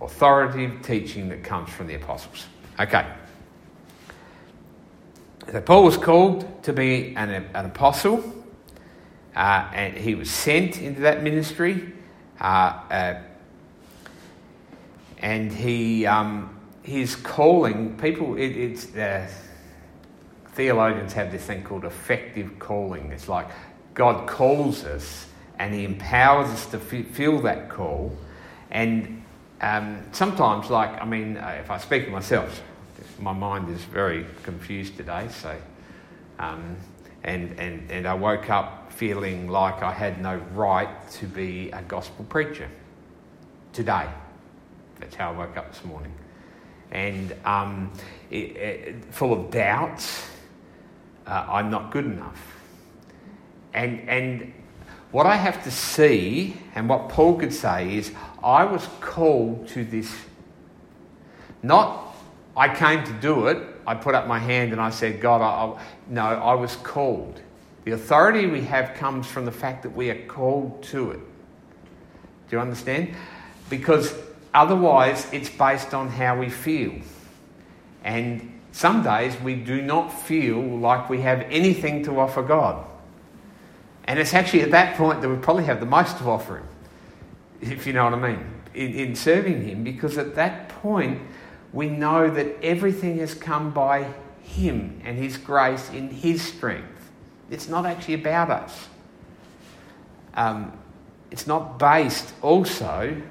authoritative 0.01 0.81
teaching 0.81 1.29
that 1.29 1.43
comes 1.43 1.69
from 1.69 1.87
the 1.87 1.95
apostles. 1.95 2.45
Okay. 2.79 3.05
So 5.51 5.61
Paul 5.61 5.83
was 5.83 5.97
called 5.97 6.63
to 6.63 6.73
be 6.73 7.15
an, 7.15 7.29
an 7.31 7.65
apostle, 7.65 8.23
uh, 9.35 9.69
and 9.73 9.97
he 9.97 10.13
was 10.13 10.29
sent 10.29 10.79
into 10.79 11.01
that 11.01 11.23
ministry. 11.23 11.93
Uh, 12.39 12.43
uh, 12.43 13.21
and 15.17 15.51
he, 15.51 16.05
um, 16.05 16.58
his 16.83 17.15
calling, 17.15 17.97
people, 17.97 18.35
it, 18.35 18.55
it's, 18.55 18.95
uh, 18.95 19.27
theologians 20.53 21.13
have 21.13 21.31
this 21.31 21.45
thing 21.45 21.63
called 21.63 21.85
effective 21.85 22.59
calling. 22.59 23.11
It's 23.11 23.29
like 23.29 23.47
God 23.93 24.27
calls 24.27 24.83
us 24.83 25.27
and 25.57 25.73
He 25.73 25.83
empowers 25.83 26.49
us 26.49 26.65
to 26.67 26.79
feel 26.79 27.41
that 27.41 27.69
call. 27.69 28.15
And 28.71 29.23
um, 29.61 30.03
sometimes, 30.11 30.69
like, 30.69 31.01
I 31.01 31.05
mean, 31.05 31.37
uh, 31.37 31.57
if 31.59 31.69
I 31.69 31.77
speak 31.77 32.07
of 32.07 32.13
myself, 32.13 32.63
my 33.19 33.33
mind 33.33 33.69
is 33.69 33.81
very 33.83 34.25
confused 34.43 34.95
today, 34.97 35.27
so. 35.29 35.55
Um, 36.39 36.77
and, 37.23 37.59
and, 37.59 37.91
and 37.91 38.07
I 38.07 38.13
woke 38.13 38.49
up 38.49 38.91
feeling 38.93 39.49
like 39.49 39.81
I 39.81 39.91
had 39.91 40.21
no 40.21 40.37
right 40.53 40.89
to 41.11 41.25
be 41.25 41.69
a 41.71 41.81
gospel 41.81 42.25
preacher 42.25 42.69
today. 43.73 44.07
That's 44.99 45.15
how 45.15 45.33
I 45.33 45.37
woke 45.37 45.57
up 45.57 45.73
this 45.73 45.83
morning. 45.83 46.13
And 46.91 47.35
um, 47.45 47.91
it, 48.31 48.35
it, 48.35 49.05
full 49.13 49.33
of 49.33 49.51
doubts, 49.51 50.27
uh, 51.27 51.45
I'm 51.49 51.69
not 51.69 51.91
good 51.91 52.05
enough. 52.05 52.41
And, 53.73 54.09
and 54.09 54.53
what 55.11 55.25
I 55.25 55.35
have 55.35 55.63
to 55.63 55.71
see, 55.71 56.57
and 56.75 56.89
what 56.89 57.09
Paul 57.09 57.37
could 57.39 57.53
say, 57.53 57.95
is 57.95 58.11
I 58.43 58.63
was 58.63 58.87
called 58.99 59.67
to 59.69 59.83
this. 59.83 60.13
Not 61.61 62.09
I 62.59 62.73
came 62.73 63.05
to 63.05 63.13
do 63.13 63.47
it, 63.47 63.65
I 63.87 63.95
put 63.95 64.15
up 64.15 64.27
my 64.27 64.37
hand 64.37 64.73
and 64.73 64.81
I 64.81 64.89
said, 64.89 65.21
God, 65.21 65.41
I, 65.41 65.45
I, 65.45 65.81
no, 66.09 66.23
I 66.23 66.53
was 66.55 66.75
called. 66.75 67.41
The 67.85 67.91
authority 67.91 68.47
we 68.47 68.61
have 68.63 68.95
comes 68.95 69.27
from 69.27 69.45
the 69.45 69.51
fact 69.51 69.83
that 69.83 69.95
we 69.95 70.09
are 70.09 70.25
called 70.25 70.83
to 70.83 71.11
it. 71.11 71.19
Do 71.19 72.57
you 72.57 72.59
understand? 72.59 73.15
Because 73.69 74.13
otherwise, 74.53 75.27
it's 75.31 75.49
based 75.49 75.93
on 75.93 76.09
how 76.09 76.37
we 76.39 76.49
feel. 76.49 76.93
And 78.03 78.59
some 78.71 79.03
days 79.03 79.39
we 79.41 79.55
do 79.55 79.81
not 79.81 80.09
feel 80.09 80.59
like 80.61 81.09
we 81.09 81.21
have 81.21 81.41
anything 81.49 82.03
to 82.05 82.19
offer 82.19 82.41
God. 82.41 82.85
And 84.05 84.17
it's 84.17 84.33
actually 84.33 84.61
at 84.61 84.71
that 84.71 84.97
point 84.97 85.21
that 85.21 85.29
we 85.29 85.35
probably 85.37 85.65
have 85.65 85.79
the 85.79 85.85
most 85.85 86.17
to 86.17 86.23
offer 86.25 86.57
him, 86.57 86.67
if 87.61 87.85
you 87.85 87.93
know 87.93 88.05
what 88.05 88.13
I 88.13 88.33
mean, 88.33 88.45
in, 88.73 88.93
in 88.93 89.15
serving 89.15 89.63
him, 89.67 89.83
because 89.83 90.17
at 90.17 90.35
that 90.35 90.69
point 90.69 91.21
we 91.73 91.89
know 91.89 92.29
that 92.29 92.63
everything 92.63 93.19
has 93.19 93.33
come 93.33 93.71
by 93.71 94.11
him 94.41 94.99
and 95.03 95.17
his 95.17 95.37
grace 95.37 95.89
in 95.89 96.09
his 96.09 96.41
strength. 96.41 97.11
It's 97.51 97.67
not 97.67 97.85
actually 97.85 98.15
about 98.15 98.49
us. 98.49 98.87
Um, 100.33 100.73
it's 101.31 101.45
not 101.45 101.77
based 101.77 102.33
also 102.41 103.21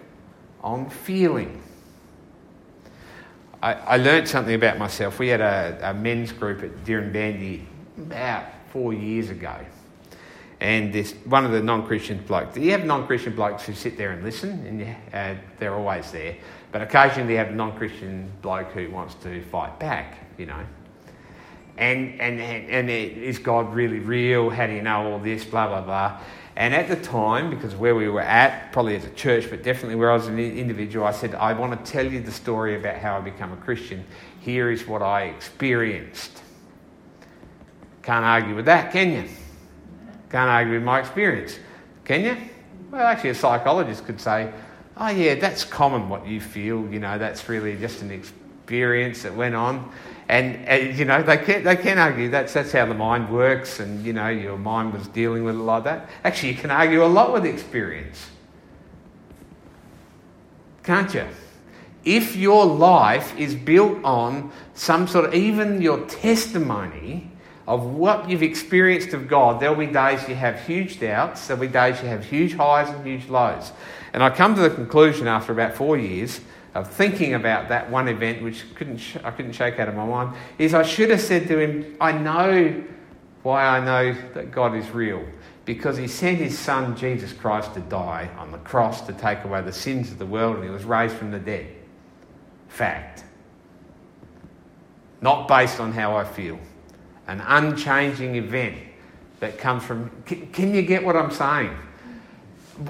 on 0.63 0.91
feeling. 0.91 1.63
I, 3.63 3.75
I 3.75 3.97
learned 3.97 4.29
something 4.29 4.55
about 4.55 4.79
myself. 4.79 5.19
We 5.19 5.29
had 5.29 5.41
a, 5.41 5.91
a 5.91 5.95
men's 5.95 6.33
group 6.33 6.63
at 6.63 6.85
Dirranbandi 6.85 7.65
about 7.99 8.45
four 8.73 8.93
years 8.93 9.31
ago 9.31 9.57
and 10.61 10.93
this 10.93 11.13
one 11.25 11.45
of 11.45 11.53
the 11.53 11.63
non-Christian 11.63 12.19
blokes. 12.27 12.57
You 12.57 12.73
have 12.73 12.85
non-Christian 12.85 13.35
blokes 13.35 13.65
who 13.65 13.75
sit 13.75 13.97
there 13.97 14.11
and 14.13 14.25
listen, 14.25 14.51
and 14.67 14.97
uh, 15.39 15.41
they're 15.59 15.75
always 15.75 16.11
there. 16.11 16.37
But 16.73 16.83
occasionally, 16.83 17.33
you 17.33 17.39
have 17.39 17.49
a 17.49 17.55
non-Christian 17.55 18.31
bloke 18.43 18.69
who 18.73 18.91
wants 18.91 19.15
to 19.17 19.43
fight 19.45 19.79
back. 19.79 20.19
You 20.37 20.47
know, 20.47 20.65
and 21.77 22.21
and 22.21 22.41
and 22.41 22.91
is 22.91 23.39
God 23.39 23.73
really 23.73 24.01
real? 24.01 24.51
How 24.51 24.67
do 24.67 24.73
you 24.73 24.83
know 24.83 25.13
all 25.13 25.19
this? 25.19 25.45
Blah 25.45 25.69
blah 25.69 25.83
blah. 25.83 26.21
And 26.59 26.75
at 26.75 26.89
the 26.89 26.97
time, 26.97 27.51
because 27.51 27.77
where 27.77 27.95
we 27.95 28.09
were 28.09 28.21
at, 28.21 28.73
probably 28.73 28.97
as 28.97 29.05
a 29.05 29.11
church, 29.11 29.49
but 29.49 29.63
definitely 29.63 29.95
where 29.95 30.11
I 30.11 30.15
was 30.15 30.27
an 30.27 30.41
individual, 30.41 31.07
I 31.07 31.13
said, 31.13 31.37
I 31.37 31.53
want 31.53 31.85
to 31.85 31.93
tell 31.93 32.05
you 32.05 32.21
the 32.21 32.33
story 32.33 32.75
about 32.75 32.97
how 32.97 33.17
I 33.17 33.21
became 33.21 33.53
a 33.53 33.57
Christian. 33.59 34.05
Here 34.41 34.69
is 34.73 34.85
what 34.85 35.01
I 35.01 35.27
experienced. 35.27 36.43
Can't 38.03 38.25
argue 38.25 38.57
with 38.57 38.65
that, 38.65 38.91
can 38.91 39.13
you? 39.13 39.29
Can't 40.31 40.51
argue 40.51 40.75
with 40.75 40.83
my 40.83 40.99
experience. 40.99 41.57
Can 42.05 42.25
you? 42.25 42.37
Well, 42.91 43.07
actually, 43.07 43.31
a 43.31 43.35
psychologist 43.37 44.05
could 44.05 44.21
say, 44.21 44.53
oh, 44.97 45.11
yeah, 45.11 45.37
that's 45.37 45.63
common 45.63 46.09
what 46.09 46.27
you 46.27 46.41
feel. 46.41 46.89
You 46.93 46.99
know, 46.99 47.19
that's 47.19 47.49
really 47.49 47.77
just 47.77 48.03
an 48.03 48.11
experience 48.11 49.23
that 49.23 49.33
went 49.33 49.55
on. 49.55 49.93
And, 50.29 50.57
and, 50.69 50.99
you 50.99 51.07
know, 51.07 51.23
they 51.23 51.39
can't, 51.39 51.65
they 51.65 51.77
can't 51.77 51.99
argue 51.99 52.29
that's, 52.29 52.53
that's 52.53 52.73
how 52.73 52.85
the 52.85 52.93
mind 52.93 53.31
works, 53.31 53.81
and, 53.81 54.05
you 54.05 54.13
know, 54.13 54.29
your 54.29 54.59
mind 54.59 54.93
was 54.93 55.09
dealing 55.09 55.43
with 55.43 55.55
it 55.55 55.61
like 55.61 55.85
that. 55.85 56.11
Actually, 56.23 56.51
you 56.51 56.59
can 56.59 56.71
argue 56.71 57.03
a 57.03 57.07
lot 57.07 57.33
with 57.33 57.47
experience. 57.47 58.29
Can't 60.83 61.13
you? 61.15 61.25
If 62.05 62.37
your 62.37 62.67
life 62.67 63.37
is 63.39 63.55
built 63.55 64.05
on 64.05 64.53
some 64.75 65.09
sort 65.09 65.27
of, 65.27 65.35
even 65.35 65.81
your 65.81 66.05
testimony 66.07 67.31
of 67.67 67.85
what 67.85 68.29
you've 68.29 68.43
experienced 68.43 69.15
of 69.15 69.29
God, 69.29 69.61
there'll 69.61 69.77
be 69.77 69.87
days 69.87 70.29
you 70.29 70.35
have 70.35 70.61
huge 70.67 71.01
doubts, 71.01 71.47
there'll 71.47 71.61
be 71.61 71.69
days 71.69 72.03
you 72.03 72.09
have 72.09 72.25
huge 72.25 72.55
highs 72.55 72.89
and 72.91 73.07
huge 73.07 73.29
lows. 73.29 73.73
And 74.13 74.23
I 74.23 74.31
come 74.31 74.55
to 74.55 74.61
the 74.61 74.71
conclusion 74.71 75.27
after 75.27 75.53
about 75.53 75.75
four 75.75 75.97
years 75.97 76.41
of 76.75 76.91
thinking 76.91 77.35
about 77.35 77.69
that 77.69 77.91
one 77.91 78.09
event, 78.09 78.43
which 78.43 78.65
couldn't 78.75 78.99
sh- 78.99 79.17
I 79.25 79.31
couldn't 79.31 79.53
shake 79.53 79.79
out 79.79 79.89
of 79.89 79.95
my 79.95 80.05
mind, 80.05 80.37
is 80.59 80.75
I 80.75 80.83
should 80.83 81.11
have 81.11 81.21
said 81.21 81.49
to 81.49 81.59
him, 81.59 81.97
I 82.01 82.13
know 82.13 82.85
why 83.43 83.65
I 83.65 83.85
know 83.85 84.17
that 84.35 84.51
God 84.51 84.75
is 84.75 84.89
real. 84.91 85.25
Because 85.65 85.97
he 85.97 86.09
sent 86.09 86.39
his 86.39 86.59
son 86.59 86.97
Jesus 86.97 87.33
Christ 87.33 87.75
to 87.75 87.81
die 87.81 88.31
on 88.39 88.53
the 88.53 88.59
cross 88.59 89.03
to 89.03 89.13
take 89.13 89.45
away 89.45 89.61
the 89.61 89.73
sins 89.73 90.11
of 90.11 90.19
the 90.19 90.27
world, 90.27 90.57
and 90.57 90.65
he 90.65 90.71
was 90.71 90.85
raised 90.85 91.17
from 91.17 91.31
the 91.31 91.39
dead. 91.39 91.67
Fact. 92.69 93.25
Not 95.21 95.49
based 95.49 95.81
on 95.81 95.93
how 95.93 96.17
I 96.17 96.25
feel. 96.25 96.59
An 97.27 97.43
unchanging 97.47 98.37
event 98.37 98.79
that 99.41 99.59
comes 99.59 99.85
from. 99.85 100.11
Can, 100.25 100.47
can 100.53 100.75
you 100.75 100.83
get 100.83 101.05
what 101.05 101.17
I'm 101.17 101.31
saying? 101.31 101.77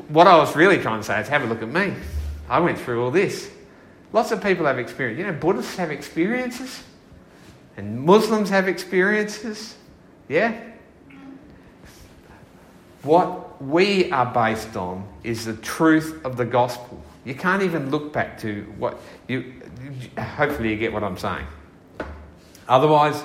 What 0.09 0.27
I 0.27 0.37
was 0.37 0.55
really 0.55 0.79
trying 0.79 1.01
to 1.01 1.07
say 1.07 1.21
is 1.21 1.29
have 1.29 1.43
a 1.43 1.47
look 1.47 1.63
at 1.63 1.69
me. 1.69 1.95
I 2.49 2.61
went 2.61 2.79
through 2.79 3.05
all 3.05 3.11
this. 3.11 3.51
Lots 4.13 4.33
of 4.33 4.43
people 4.43 4.65
have 4.67 4.79
experience. 4.79 5.19
You 5.19 5.27
know, 5.27 5.33
Buddhists 5.33 5.77
have 5.77 5.91
experiences, 5.91 6.83
and 7.77 8.01
Muslims 8.01 8.49
have 8.49 8.69
experiences. 8.69 9.77
Yeah? 10.29 10.59
What 13.03 13.63
we 13.63 14.11
are 14.11 14.27
based 14.27 14.77
on 14.77 15.07
is 15.25 15.45
the 15.45 15.55
truth 15.55 16.25
of 16.25 16.37
the 16.37 16.45
gospel. 16.45 17.03
You 17.25 17.35
can't 17.35 17.63
even 17.63 17.91
look 17.91 18.13
back 18.13 18.39
to 18.41 18.63
what 18.79 18.99
you. 19.29 19.55
Hopefully, 20.19 20.71
you 20.71 20.77
get 20.77 20.93
what 20.93 21.05
I'm 21.05 21.19
saying. 21.19 21.47
Otherwise, 22.67 23.23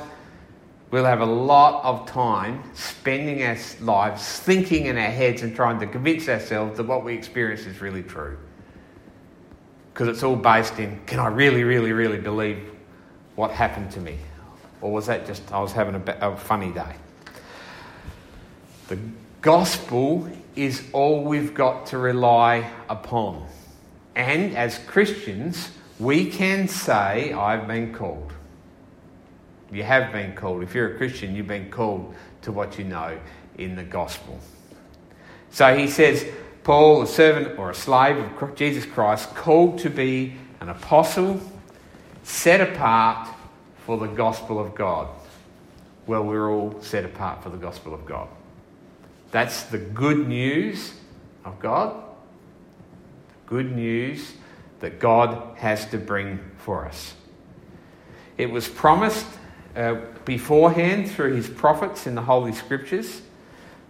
we'll 0.92 1.06
have 1.06 1.22
a 1.22 1.26
lot 1.26 1.84
of 1.84 2.06
time 2.06 2.64
spending 2.74 3.44
our 3.44 3.58
lives 3.82 4.40
thinking 4.40 4.88
in 4.88 4.98
our 4.98 5.10
heads 5.10 5.42
and 5.42 5.56
trying 5.56 5.80
to 5.80 5.88
convince 5.88 6.28
ourselves 6.28 6.78
that 6.78 6.86
what 6.86 7.04
we 7.04 7.14
experience 7.14 7.62
is 7.62 7.82
really 7.82 8.04
true 8.04 8.38
because 9.94 10.08
it's 10.08 10.24
all 10.24 10.36
based 10.36 10.80
in 10.80 11.00
can 11.06 11.20
I 11.20 11.28
really, 11.28 11.64
really, 11.64 11.92
really 11.92 12.18
believe 12.18 12.60
what 13.36 13.52
happened 13.52 13.92
to 13.92 14.00
me? 14.00 14.18
Or 14.82 14.92
was 14.92 15.06
that 15.06 15.26
just 15.26 15.52
I 15.52 15.60
was 15.60 15.72
having 15.72 15.96
a, 15.96 16.18
a 16.20 16.36
funny 16.36 16.72
day? 16.72 16.96
The 18.88 18.98
gospel 19.42 20.28
is 20.56 20.84
all 20.94 21.24
we've 21.24 21.54
got 21.54 21.88
to 21.88 21.98
rely 21.98 22.70
upon. 22.90 23.48
And 24.16 24.56
as 24.56 24.78
Christians, 24.80 25.72
we 26.00 26.30
can 26.30 26.68
say, 26.68 27.34
I've 27.34 27.68
been 27.68 27.94
called. 27.94 28.34
You 29.72 29.84
have 29.84 30.12
been 30.12 30.34
called. 30.36 30.64
If 30.64 30.76
you're 30.76 30.94
a 30.94 30.98
Christian, 30.98 31.36
you've 31.36 31.48
been 31.48 31.72
called 31.72 32.14
to 32.44 32.52
what 32.52 32.78
you 32.78 32.84
know 32.84 33.18
in 33.58 33.76
the 33.76 33.84
gospel. 33.84 34.40
So 35.50 35.76
he 35.76 35.88
says, 35.88 36.26
Paul, 36.64 37.02
a 37.02 37.08
servant 37.08 37.60
or 37.60 37.70
a 37.70 37.76
slave 37.76 38.18
of 38.18 38.56
Jesus 38.56 38.86
Christ, 38.86 39.36
called 39.36 39.80
to 39.80 39.90
be 39.90 40.36
an 40.62 40.70
apostle, 40.70 41.42
set 42.24 42.62
apart 42.62 43.28
for 43.86 43.98
the 43.98 44.08
gospel 44.08 44.60
of 44.60 44.74
God. 44.74 45.10
Well, 46.08 46.24
we're 46.24 46.50
all 46.50 46.82
set 46.82 47.04
apart 47.04 47.44
for 47.44 47.50
the 47.50 47.58
gospel 47.58 47.94
of 47.94 48.06
God. 48.06 48.30
That's 49.32 49.64
the 49.64 49.78
good 49.78 50.28
news 50.28 50.94
of 51.44 51.60
God. 51.60 52.02
The 53.46 53.50
Good 53.50 53.76
news 53.76 54.34
that 54.80 55.00
God 55.00 55.58
has 55.58 55.86
to 55.88 55.98
bring 55.98 56.40
for 56.58 56.86
us. 56.86 57.14
It 58.38 58.50
was 58.50 58.68
promised 58.68 59.26
uh, 59.76 59.96
beforehand 60.26 61.12
through 61.12 61.36
his 61.36 61.50
prophets 61.50 62.08
in 62.08 62.16
the 62.16 62.22
Holy 62.22 62.54
Scriptures. 62.54 63.22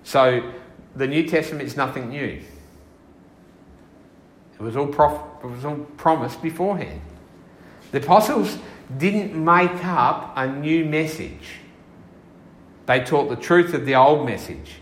So 0.03 0.51
the 0.95 1.07
New 1.07 1.27
Testament 1.27 1.67
is 1.67 1.77
nothing 1.77 2.09
new. 2.09 2.41
It 4.63 4.67
was 4.67 4.77
all, 4.77 4.87
prof- 4.87 5.43
it 5.43 5.47
was 5.47 5.65
all 5.65 5.75
promised 5.97 6.41
beforehand. 6.41 7.01
The 7.91 7.97
apostles 7.97 8.57
didn't 8.97 9.35
make 9.35 9.83
up 9.83 10.31
a 10.37 10.47
new 10.47 10.85
message. 10.85 11.57
They 12.85 13.01
taught 13.03 13.27
the 13.27 13.35
truth 13.35 13.73
of 13.73 13.85
the 13.85 13.95
old 13.95 14.25
message. 14.25 14.75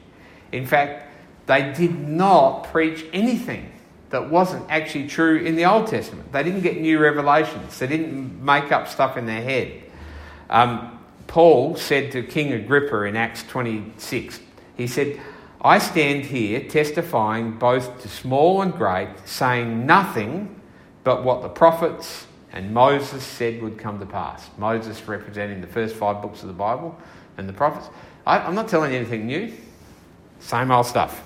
In 0.51 0.67
fact, 0.67 1.11
they 1.47 1.73
did 1.73 1.97
not 1.97 2.65
preach 2.65 3.05
anything 3.11 3.71
that 4.11 4.29
wasn't 4.29 4.69
actually 4.69 5.07
true 5.07 5.37
in 5.37 5.55
the 5.55 5.65
Old 5.65 5.87
Testament. 5.87 6.31
They 6.31 6.43
didn't 6.43 6.61
get 6.61 6.79
new 6.79 6.99
revelations, 6.99 7.79
they 7.79 7.87
didn't 7.87 8.45
make 8.45 8.71
up 8.71 8.87
stuff 8.87 9.17
in 9.17 9.25
their 9.25 9.41
head. 9.41 9.81
Um, 10.51 10.99
Paul 11.25 11.75
said 11.75 12.11
to 12.11 12.21
King 12.21 12.53
Agrippa 12.53 13.01
in 13.03 13.15
Acts 13.15 13.41
26, 13.47 14.41
he 14.77 14.85
said, 14.85 15.19
I 15.63 15.77
stand 15.77 16.25
here 16.25 16.67
testifying 16.67 17.59
both 17.59 18.01
to 18.01 18.07
small 18.07 18.63
and 18.63 18.73
great, 18.73 19.09
saying 19.25 19.85
nothing 19.85 20.59
but 21.03 21.23
what 21.23 21.43
the 21.43 21.49
prophets 21.49 22.25
and 22.51 22.73
Moses 22.73 23.23
said 23.23 23.61
would 23.61 23.77
come 23.77 23.99
to 23.99 24.05
pass. 24.05 24.49
Moses 24.57 25.07
representing 25.07 25.61
the 25.61 25.67
first 25.67 25.95
five 25.95 26.21
books 26.21 26.41
of 26.41 26.47
the 26.47 26.53
Bible 26.53 26.97
and 27.37 27.47
the 27.47 27.53
prophets. 27.53 27.89
I, 28.25 28.39
I'm 28.39 28.55
not 28.55 28.67
telling 28.67 28.91
you 28.91 28.97
anything 28.97 29.27
new, 29.27 29.53
same 30.39 30.71
old 30.71 30.85
stuff. 30.87 31.23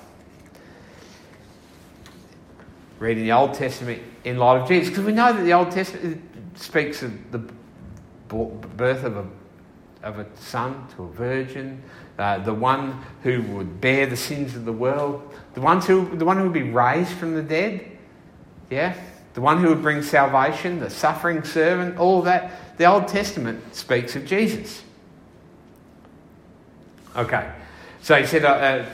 Reading 3.00 3.24
the 3.24 3.32
Old 3.32 3.54
Testament 3.54 4.02
in 4.24 4.38
light 4.38 4.62
of 4.62 4.67
Jesus, 4.67 4.89
because 4.89 5.06
we 5.06 5.13
know 5.13 5.34
that 5.34 5.43
the 5.43 5.54
Old 5.54 5.71
Testament 5.71 6.21
speaks 6.56 7.04
of 7.04 7.32
the 7.32 7.39
birth 8.30 9.04
of 9.04 9.17
a, 9.17 9.26
of 10.04 10.19
a 10.19 10.26
son 10.38 10.88
to 10.95 11.04
a 11.04 11.08
virgin, 11.08 11.82
uh, 12.17 12.39
the 12.39 12.54
one 12.54 13.01
who 13.23 13.41
would 13.41 13.82
bear 13.82 14.06
the 14.06 14.17
sins 14.17 14.56
of 14.56 14.65
the 14.65 14.71
world, 14.71 15.21
the, 15.54 15.62
ones 15.62 15.86
who, 15.86 16.15
the 16.17 16.25
one 16.25 16.38
who 16.38 16.43
would 16.43 16.54
be 16.54 16.63
raised 16.63 17.12
from 17.12 17.36
the 17.36 17.43
dead, 17.43 17.91
yeah, 18.69 18.95
the 19.34 19.41
one 19.41 19.62
who 19.62 19.69
would 19.69 19.82
bring 19.82 20.01
salvation, 20.01 20.80
the 20.80 20.89
suffering 20.89 21.43
servant, 21.43 21.97
all 21.97 22.21
that. 22.21 22.78
The 22.78 22.86
Old 22.86 23.08
Testament 23.08 23.75
speaks 23.75 24.15
of 24.15 24.25
Jesus. 24.25 24.82
Okay, 27.15 27.51
so 28.01 28.15
he 28.15 28.25
said, 28.25 28.45
uh, 28.45 28.47
uh, 28.47 28.86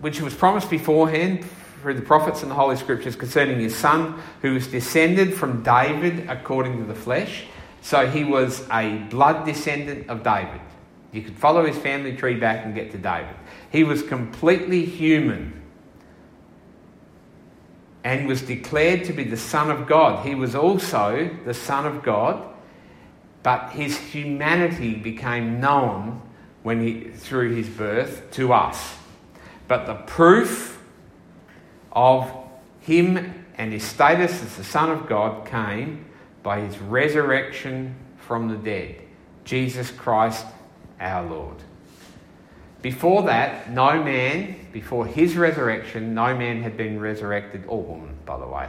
which 0.00 0.20
was 0.20 0.34
promised 0.34 0.70
beforehand 0.70 1.44
through 1.82 1.94
the 1.94 2.02
prophets 2.02 2.42
and 2.42 2.50
the 2.50 2.54
Holy 2.54 2.76
Scriptures 2.76 3.16
concerning 3.16 3.58
his 3.58 3.74
son, 3.74 4.20
who 4.42 4.54
was 4.54 4.66
descended 4.66 5.34
from 5.34 5.62
David 5.62 6.28
according 6.28 6.78
to 6.78 6.84
the 6.84 6.94
flesh. 6.94 7.44
So 7.82 8.06
he 8.06 8.24
was 8.24 8.68
a 8.70 8.98
blood 9.10 9.46
descendant 9.46 10.08
of 10.08 10.22
David. 10.22 10.60
You 11.12 11.22
could 11.22 11.36
follow 11.36 11.66
his 11.66 11.76
family 11.76 12.16
tree 12.16 12.36
back 12.36 12.64
and 12.64 12.74
get 12.74 12.92
to 12.92 12.98
David. 12.98 13.34
He 13.70 13.84
was 13.84 14.02
completely 14.02 14.84
human 14.84 15.60
and 18.04 18.26
was 18.26 18.42
declared 18.42 19.04
to 19.04 19.12
be 19.12 19.24
the 19.24 19.36
Son 19.36 19.70
of 19.70 19.86
God. 19.86 20.24
He 20.26 20.34
was 20.34 20.54
also 20.54 21.30
the 21.44 21.54
Son 21.54 21.84
of 21.84 22.02
God, 22.02 22.54
but 23.42 23.70
his 23.70 23.98
humanity 23.98 24.94
became 24.94 25.60
known 25.60 26.22
when 26.62 26.80
he, 26.80 27.10
through 27.10 27.54
his 27.54 27.68
birth 27.68 28.30
to 28.32 28.52
us. 28.52 28.94
But 29.68 29.86
the 29.86 29.94
proof 29.94 30.82
of 31.92 32.32
him 32.80 33.44
and 33.56 33.72
his 33.72 33.84
status 33.84 34.42
as 34.42 34.56
the 34.56 34.64
Son 34.64 34.90
of 34.90 35.08
God 35.08 35.46
came 35.46 36.06
by 36.42 36.60
his 36.60 36.78
resurrection 36.78 37.94
from 38.18 38.48
the 38.48 38.56
dead. 38.56 39.02
Jesus 39.44 39.90
Christ 39.90 40.46
our 41.00 41.28
Lord. 41.28 41.56
Before 42.82 43.24
that, 43.24 43.70
no 43.70 44.02
man, 44.02 44.56
before 44.72 45.06
his 45.06 45.36
resurrection, 45.36 46.14
no 46.14 46.36
man 46.36 46.62
had 46.62 46.76
been 46.76 46.98
resurrected, 46.98 47.64
or 47.66 47.82
woman, 47.82 48.16
by 48.24 48.38
the 48.38 48.46
way, 48.46 48.68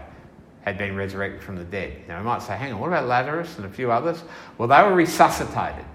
had 0.63 0.77
been 0.77 0.95
resurrected 0.95 1.41
from 1.41 1.55
the 1.55 1.63
dead. 1.63 2.07
Now, 2.07 2.19
I 2.19 2.21
might 2.21 2.41
say, 2.41 2.57
hang 2.57 2.73
on, 2.73 2.79
what 2.79 2.87
about 2.87 3.07
Lazarus 3.07 3.57
and 3.57 3.65
a 3.65 3.69
few 3.69 3.91
others? 3.91 4.21
Well, 4.57 4.67
they 4.67 4.81
were 4.83 4.93
resuscitated. 4.93 5.85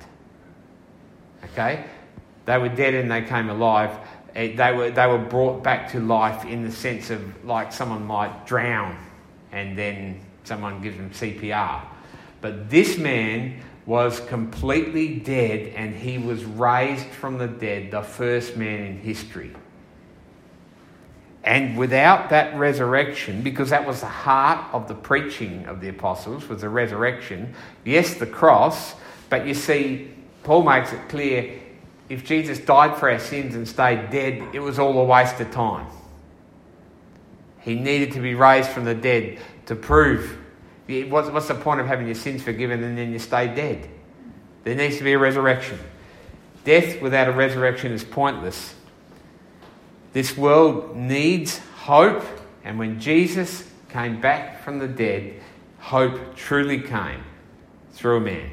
Okay? 1.45 1.85
They 2.47 2.59
were 2.59 2.69
dead 2.69 2.95
and 2.95 3.11
they 3.11 3.23
came 3.23 3.51
alive. 3.51 3.91
Eh, 4.35 4.57
they 4.57 4.73
were, 4.73 4.91
they 4.91 5.07
were 5.07 5.19
brought 5.19 5.63
back 5.63 5.91
to 5.93 6.01
life 6.01 6.45
in 6.45 6.63
the 6.63 6.73
sense 6.73 7.11
of 7.11 7.45
like 7.45 7.73
someone 7.73 8.05
might 8.05 8.47
drown 8.47 8.97
and 9.53 9.77
then 9.77 10.21
someone 10.45 10.81
gives 10.81 10.97
them 10.97 11.11
CPR. 11.11 11.83
But 12.41 12.71
this 12.71 12.99
man 12.99 13.61
was 13.87 14.19
completely 14.21 15.15
dead 15.21 15.73
and 15.77 15.95
he 15.95 16.19
was 16.19 16.45
raised 16.45 17.07
from 17.07 17.39
the 17.39 17.47
dead, 17.47 17.93
the 17.93 18.03
first 18.03 18.57
man 18.57 18.81
in 18.81 18.99
history. 18.99 19.53
And 21.45 21.79
without 21.79 22.31
that 22.31 22.59
resurrection, 22.59 23.43
because 23.43 23.71
that 23.71 23.87
was 23.87 24.01
the 24.01 24.07
heart 24.09 24.67
of 24.75 24.89
the 24.89 24.95
preaching 24.95 25.65
of 25.67 25.81
the 25.81 25.89
apostles, 25.89 26.49
was 26.49 26.63
the 26.63 26.69
resurrection, 26.69 27.55
yes, 27.85 28.15
the 28.15 28.27
cross, 28.27 28.95
but 29.31 29.47
you 29.47 29.55
see, 29.55 30.11
Paul 30.43 30.65
makes 30.65 30.93
it 30.93 31.09
clear 31.09 31.61
if 32.09 32.25
Jesus 32.25 32.59
died 32.59 32.97
for 32.97 33.11
our 33.11 33.21
sins 33.21 33.55
and 33.55 33.67
stayed 33.67 34.11
dead, 34.11 34.55
it 34.55 34.61
was 34.61 34.81
all 34.81 34.99
a 34.99 35.05
waste 35.05 35.41
of 35.41 35.53
time. 35.53 35.87
He 37.61 37.77
needed 37.77 38.13
to 38.13 38.21
be 38.21 38.35
raised 38.35 38.71
from 38.71 38.85
the 38.85 38.95
dead 38.95 39.39
to 39.67 39.77
prove 39.77 40.39
what's, 40.89 41.29
what's 41.31 41.49
the 41.49 41.55
point 41.55 41.81
of 41.81 41.87
having 41.87 42.07
your 42.07 42.15
sins 42.15 42.43
forgiven 42.43 42.83
and 42.83 42.97
then 42.97 43.13
you 43.13 43.19
stay 43.19 43.53
dead? 43.53 43.89
There 44.65 44.75
needs 44.75 44.99
to 44.99 45.05
be 45.05 45.13
a 45.13 45.19
resurrection. 45.19 45.79
Death 46.65 47.01
without 47.01 47.29
a 47.29 47.33
resurrection 47.33 47.93
is 47.93 48.05
pointless. 48.05 48.75
This 50.13 50.37
world 50.37 50.97
needs 50.97 51.61
hope, 51.77 52.25
and 52.65 52.79
when 52.79 53.01
Jesus 53.01 53.69
came 53.91 54.21
back 54.21 54.63
from 54.65 54.79
the 54.79 54.89
dead, 54.89 55.41
hope 55.79 56.35
truly 56.37 56.81
came 56.81 57.23
through 57.93 58.17
a 58.17 58.21
man. 58.21 58.51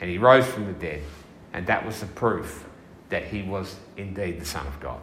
And 0.00 0.08
he 0.08 0.18
rose 0.18 0.46
from 0.46 0.66
the 0.66 0.72
dead, 0.72 1.02
and 1.52 1.66
that 1.66 1.84
was 1.84 2.00
the 2.00 2.06
proof 2.06 2.64
that 3.08 3.24
he 3.24 3.42
was 3.42 3.74
indeed 3.96 4.40
the 4.40 4.44
Son 4.44 4.66
of 4.66 4.78
God. 4.78 5.00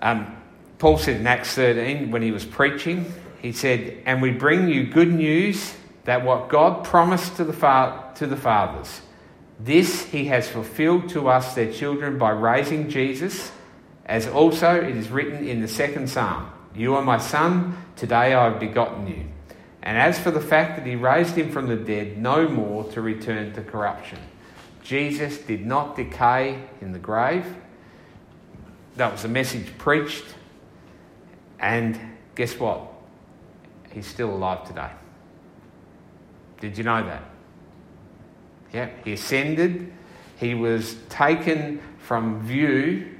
Um, 0.00 0.36
Paul 0.78 0.98
said 0.98 1.20
in 1.20 1.26
Acts 1.26 1.54
13 1.54 2.10
when 2.10 2.22
he 2.22 2.32
was 2.32 2.44
preaching, 2.44 3.06
he 3.42 3.52
said, 3.52 3.98
And 4.06 4.22
we 4.22 4.30
bring 4.30 4.68
you 4.68 4.86
good 4.86 5.12
news 5.12 5.74
that 6.04 6.24
what 6.24 6.48
God 6.48 6.84
promised 6.84 7.36
to 7.36 7.44
the, 7.44 7.52
fa- 7.52 8.12
to 8.14 8.26
the 8.26 8.36
fathers, 8.36 9.02
this 9.58 10.04
he 10.06 10.26
has 10.26 10.48
fulfilled 10.48 11.08
to 11.10 11.28
us, 11.28 11.54
their 11.54 11.70
children, 11.72 12.18
by 12.18 12.30
raising 12.30 12.88
Jesus, 12.88 13.50
as 14.06 14.28
also 14.28 14.80
it 14.80 14.96
is 14.96 15.10
written 15.10 15.46
in 15.46 15.60
the 15.60 15.68
second 15.68 16.08
psalm 16.08 16.50
You 16.74 16.94
are 16.94 17.02
my 17.02 17.18
son, 17.18 17.76
today 17.96 18.32
I 18.32 18.44
have 18.44 18.60
begotten 18.60 19.08
you. 19.08 19.26
And 19.82 19.98
as 19.98 20.20
for 20.20 20.30
the 20.30 20.40
fact 20.40 20.76
that 20.76 20.86
he 20.86 20.94
raised 20.94 21.34
him 21.34 21.50
from 21.50 21.66
the 21.66 21.76
dead, 21.76 22.16
no 22.16 22.48
more 22.48 22.84
to 22.92 23.00
return 23.00 23.52
to 23.54 23.62
corruption. 23.62 24.18
Jesus 24.84 25.38
did 25.38 25.66
not 25.66 25.96
decay 25.96 26.62
in 26.80 26.92
the 26.92 27.00
grave. 27.00 27.44
That 28.96 29.10
was 29.10 29.24
a 29.24 29.28
message 29.28 29.66
preached 29.78 30.24
and 31.58 31.98
guess 32.34 32.58
what? 32.58 32.91
He's 33.92 34.06
still 34.06 34.30
alive 34.30 34.66
today. 34.66 34.90
Did 36.60 36.78
you 36.78 36.84
know 36.84 37.04
that? 37.04 37.24
Yeah, 38.72 38.90
he 39.04 39.12
ascended. 39.12 39.92
He 40.36 40.54
was 40.54 40.96
taken 41.08 41.80
from 41.98 42.42
view, 42.42 43.18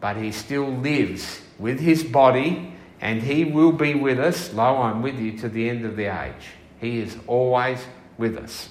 but 0.00 0.16
he 0.16 0.32
still 0.32 0.68
lives 0.68 1.40
with 1.58 1.80
his 1.80 2.02
body, 2.02 2.74
and 3.00 3.22
he 3.22 3.44
will 3.44 3.72
be 3.72 3.94
with 3.94 4.18
us. 4.18 4.52
Lo, 4.52 4.78
I'm 4.78 5.02
with 5.02 5.18
you 5.18 5.38
to 5.38 5.48
the 5.48 5.68
end 5.68 5.84
of 5.84 5.96
the 5.96 6.06
age. 6.06 6.48
He 6.80 6.98
is 6.98 7.16
always 7.26 7.84
with 8.16 8.36
us. 8.36 8.68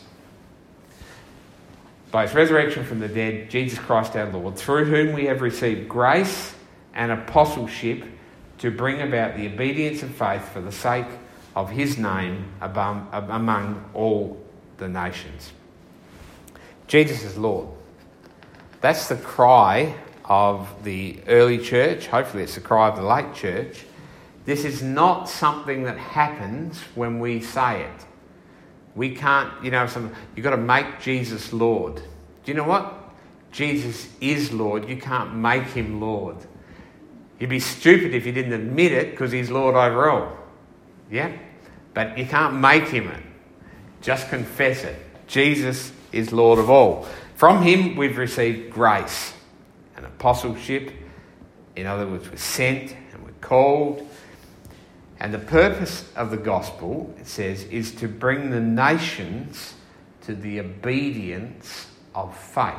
By 2.11 2.23
his 2.25 2.33
resurrection 2.33 2.85
from 2.85 2.99
the 2.99 3.07
dead, 3.07 3.49
Jesus 3.49 3.79
Christ 3.79 4.15
our 4.15 4.29
Lord, 4.29 4.57
through 4.57 4.85
whom 4.85 5.13
we 5.13 5.25
have 5.25 5.41
received 5.41 5.89
grace 5.89 6.53
and 6.93 7.11
apostleship 7.11 8.03
to 8.59 8.71
bring 8.71 9.01
about 9.01 9.35
the 9.35 9.47
obedience 9.47 10.03
of 10.03 10.11
faith 10.11 10.47
for 10.49 10.61
the 10.61 10.71
sake 10.71 11.07
of 11.55 11.69
his 11.69 11.97
name 11.97 12.51
among 12.61 13.89
all 13.93 14.41
the 14.77 14.87
nations. 14.87 15.51
Jesus 16.87 17.23
is 17.23 17.37
Lord. 17.37 17.67
That's 18.81 19.07
the 19.09 19.15
cry 19.15 19.95
of 20.25 20.83
the 20.83 21.19
early 21.27 21.57
church. 21.57 22.07
Hopefully, 22.07 22.43
it's 22.43 22.55
the 22.55 22.61
cry 22.61 22.89
of 22.89 22.95
the 22.95 23.03
late 23.03 23.33
church. 23.33 23.85
This 24.45 24.63
is 24.63 24.81
not 24.81 25.27
something 25.27 25.83
that 25.83 25.97
happens 25.97 26.79
when 26.95 27.19
we 27.19 27.41
say 27.41 27.83
it. 27.83 28.05
We 28.95 29.15
can't, 29.15 29.51
you 29.63 29.71
know, 29.71 29.87
some, 29.87 30.13
you've 30.35 30.43
got 30.43 30.51
to 30.51 30.57
make 30.57 31.01
Jesus 31.01 31.51
Lord. 31.53 31.95
Do 31.95 32.03
you 32.45 32.53
know 32.53 32.63
what? 32.63 32.93
Jesus 33.51 34.09
is 34.21 34.53
Lord. 34.53 34.87
You 34.87 34.97
can't 34.97 35.35
make 35.35 35.63
him 35.63 35.99
Lord. 35.99 36.37
You'd 37.39 37.49
be 37.49 37.59
stupid 37.59 38.13
if 38.13 38.25
you 38.25 38.31
didn't 38.31 38.53
admit 38.53 38.91
it 38.91 39.11
because 39.11 39.31
he's 39.31 39.49
Lord 39.49 39.75
over 39.75 40.09
all. 40.09 40.37
Yeah? 41.11 41.31
But 41.93 42.17
you 42.17 42.25
can't 42.25 42.55
make 42.55 42.87
him 42.87 43.07
it. 43.07 43.23
Just 44.01 44.29
confess 44.29 44.83
it. 44.83 44.95
Jesus 45.27 45.91
is 46.11 46.31
Lord 46.31 46.59
of 46.59 46.69
all. 46.69 47.07
From 47.35 47.61
him 47.61 47.95
we've 47.95 48.17
received 48.17 48.71
grace, 48.71 49.33
and 49.97 50.05
apostleship. 50.05 50.91
In 51.75 51.85
other 51.85 52.07
words, 52.07 52.29
we're 52.29 52.37
sent 52.37 52.95
and 53.13 53.23
we're 53.23 53.31
called. 53.41 54.07
And 55.19 55.33
the 55.33 55.39
purpose 55.39 56.09
of 56.15 56.29
the 56.29 56.37
gospel, 56.37 57.13
it 57.19 57.27
says, 57.27 57.63
is 57.65 57.91
to 57.95 58.07
bring 58.07 58.51
the 58.51 58.61
nations 58.61 59.73
to 60.21 60.35
the 60.35 60.59
obedience 60.59 61.87
of 62.13 62.37
faith. 62.37 62.75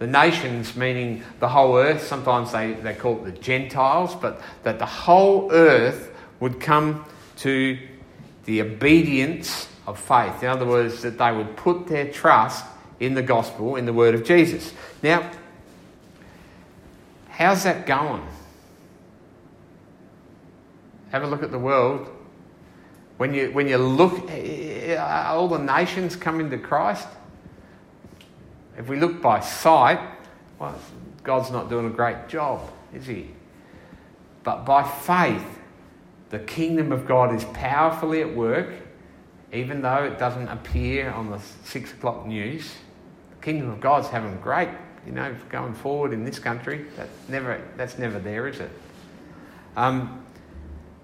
The 0.00 0.06
nations, 0.06 0.74
meaning 0.76 1.22
the 1.40 1.48
whole 1.48 1.76
earth, 1.76 2.06
sometimes 2.06 2.52
they, 2.52 2.72
they 2.72 2.94
call 2.94 3.18
it 3.18 3.34
the 3.34 3.38
Gentiles, 3.38 4.14
but 4.14 4.40
that 4.62 4.78
the 4.78 4.86
whole 4.86 5.52
earth 5.52 6.10
would 6.40 6.58
come 6.58 7.04
to 7.36 7.78
the 8.46 8.62
obedience 8.62 9.68
of 9.86 9.98
faith. 10.00 10.42
In 10.42 10.48
other 10.48 10.64
words, 10.64 11.02
that 11.02 11.18
they 11.18 11.30
would 11.30 11.54
put 11.54 11.86
their 11.86 12.10
trust 12.10 12.64
in 12.98 13.12
the 13.12 13.22
gospel, 13.22 13.76
in 13.76 13.84
the 13.84 13.92
word 13.92 14.14
of 14.14 14.24
Jesus. 14.24 14.72
Now, 15.02 15.30
how's 17.28 17.64
that 17.64 17.84
going? 17.84 18.26
Have 21.12 21.24
a 21.24 21.26
look 21.26 21.42
at 21.42 21.50
the 21.50 21.58
world. 21.58 22.08
When 23.18 23.34
you, 23.34 23.50
when 23.52 23.68
you 23.68 23.76
look, 23.76 24.30
eh, 24.30 24.94
eh, 24.94 24.96
all 24.96 25.46
the 25.46 25.58
nations 25.58 26.16
coming 26.16 26.48
to 26.48 26.56
Christ, 26.56 27.06
if 28.80 28.88
we 28.88 28.98
look 28.98 29.20
by 29.20 29.40
sight, 29.40 30.00
well, 30.58 30.74
God's 31.22 31.50
not 31.50 31.68
doing 31.68 31.84
a 31.84 31.90
great 31.90 32.28
job, 32.28 32.62
is 32.94 33.06
He? 33.06 33.28
But 34.42 34.64
by 34.64 34.82
faith, 34.82 35.44
the 36.30 36.38
kingdom 36.38 36.90
of 36.90 37.06
God 37.06 37.34
is 37.34 37.44
powerfully 37.44 38.22
at 38.22 38.34
work, 38.34 38.70
even 39.52 39.82
though 39.82 40.04
it 40.04 40.18
doesn't 40.18 40.48
appear 40.48 41.10
on 41.10 41.30
the 41.30 41.38
six 41.62 41.92
o'clock 41.92 42.24
news. 42.26 42.72
The 43.36 43.44
kingdom 43.44 43.68
of 43.68 43.82
God's 43.82 44.08
having 44.08 44.40
great, 44.40 44.70
you 45.04 45.12
know, 45.12 45.36
going 45.50 45.74
forward 45.74 46.14
in 46.14 46.24
this 46.24 46.38
country. 46.38 46.86
That's 46.96 47.28
never, 47.28 47.60
that's 47.76 47.98
never 47.98 48.18
there, 48.18 48.48
is 48.48 48.60
it? 48.60 48.70
Um, 49.76 50.24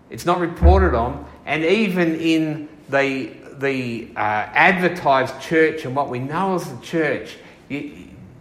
it's 0.08 0.24
not 0.24 0.40
reported 0.40 0.94
on, 0.94 1.26
and 1.44 1.62
even 1.62 2.14
in 2.14 2.70
the 2.88 3.34
the 3.58 4.10
uh, 4.16 4.20
advertised 4.20 5.40
church 5.40 5.86
and 5.86 5.96
what 5.96 6.10
we 6.10 6.18
know 6.18 6.54
as 6.56 6.70
the 6.70 6.80
church, 6.84 7.38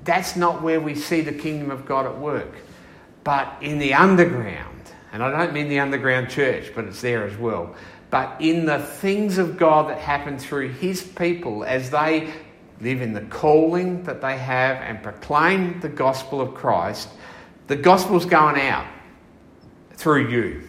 that's 0.03 0.35
not 0.35 0.61
where 0.61 0.79
we 0.79 0.95
see 0.95 1.21
the 1.21 1.33
kingdom 1.33 1.71
of 1.71 1.85
God 1.85 2.05
at 2.05 2.17
work. 2.17 2.53
But 3.23 3.57
in 3.61 3.79
the 3.79 3.93
underground, 3.93 4.91
and 5.11 5.23
I 5.23 5.31
don't 5.31 5.53
mean 5.53 5.67
the 5.67 5.79
underground 5.79 6.29
church, 6.29 6.71
but 6.75 6.85
it's 6.85 7.01
there 7.01 7.25
as 7.25 7.37
well. 7.37 7.75
But 8.11 8.39
in 8.39 8.65
the 8.65 8.79
things 8.79 9.37
of 9.37 9.57
God 9.57 9.89
that 9.89 9.97
happen 9.97 10.37
through 10.37 10.69
His 10.73 11.01
people 11.01 11.63
as 11.63 11.89
they 11.89 12.31
live 12.79 13.01
in 13.01 13.13
the 13.13 13.21
calling 13.21 14.03
that 14.03 14.21
they 14.21 14.37
have 14.37 14.77
and 14.77 15.01
proclaim 15.01 15.79
the 15.79 15.89
gospel 15.89 16.39
of 16.39 16.53
Christ, 16.53 17.09
the 17.67 17.75
gospel's 17.75 18.25
going 18.25 18.61
out 18.61 18.85
through 19.93 20.29
you. 20.29 20.61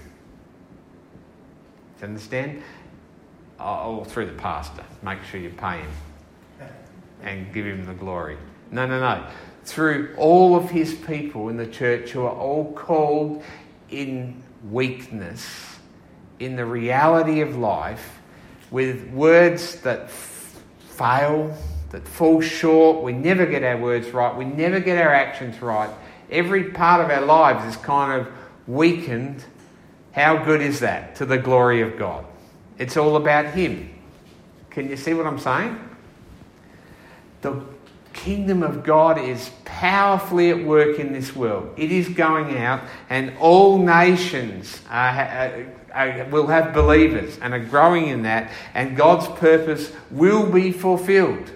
Do 1.98 2.00
you 2.00 2.08
understand? 2.08 2.62
Oh, 3.60 3.98
or 3.98 4.04
through 4.06 4.26
the 4.26 4.32
pastor. 4.32 4.84
Make 5.02 5.22
sure 5.24 5.40
you 5.40 5.50
pay 5.50 5.78
him 5.78 5.90
and 7.26 7.52
give 7.52 7.66
him 7.66 7.84
the 7.84 7.94
glory. 7.94 8.38
No, 8.70 8.86
no, 8.86 9.00
no. 9.00 9.26
Through 9.64 10.14
all 10.16 10.56
of 10.56 10.70
his 10.70 10.94
people 10.94 11.48
in 11.48 11.56
the 11.56 11.66
church 11.66 12.10
who 12.10 12.22
are 12.22 12.34
all 12.34 12.72
called 12.72 13.42
in 13.90 14.42
weakness, 14.70 15.44
in 16.38 16.56
the 16.56 16.64
reality 16.64 17.40
of 17.40 17.56
life, 17.56 18.20
with 18.70 19.08
words 19.10 19.80
that 19.80 20.02
f- 20.02 20.62
fail, 20.90 21.56
that 21.90 22.06
fall 22.06 22.40
short. 22.40 23.02
We 23.02 23.12
never 23.12 23.44
get 23.44 23.62
our 23.64 23.76
words 23.76 24.10
right. 24.10 24.34
We 24.34 24.44
never 24.44 24.80
get 24.80 24.98
our 24.98 25.12
actions 25.12 25.60
right. 25.60 25.90
Every 26.30 26.70
part 26.70 27.04
of 27.04 27.10
our 27.10 27.24
lives 27.24 27.64
is 27.64 27.76
kind 27.82 28.20
of 28.20 28.32
weakened. 28.68 29.44
How 30.12 30.44
good 30.44 30.60
is 30.60 30.80
that 30.80 31.16
to 31.16 31.26
the 31.26 31.38
glory 31.38 31.82
of 31.82 31.98
God? 31.98 32.24
It's 32.78 32.96
all 32.96 33.16
about 33.16 33.46
Him. 33.46 33.90
Can 34.70 34.88
you 34.88 34.96
see 34.96 35.14
what 35.14 35.26
I'm 35.26 35.38
saying? 35.38 35.78
The 37.46 37.62
kingdom 38.12 38.62
of 38.62 38.82
God 38.82 39.18
is 39.18 39.50
powerfully 39.64 40.50
at 40.50 40.64
work 40.64 40.98
in 40.98 41.12
this 41.12 41.36
world. 41.36 41.72
It 41.76 41.92
is 41.92 42.08
going 42.08 42.56
out, 42.58 42.80
and 43.08 43.36
all 43.38 43.78
nations 43.78 44.80
are, 44.90 45.10
are, 45.10 45.66
are, 45.92 46.24
will 46.30 46.48
have 46.48 46.74
believers 46.74 47.38
and 47.40 47.54
are 47.54 47.64
growing 47.64 48.08
in 48.08 48.22
that, 48.22 48.50
and 48.74 48.96
God's 48.96 49.28
purpose 49.38 49.92
will 50.10 50.50
be 50.50 50.72
fulfilled. 50.72 51.52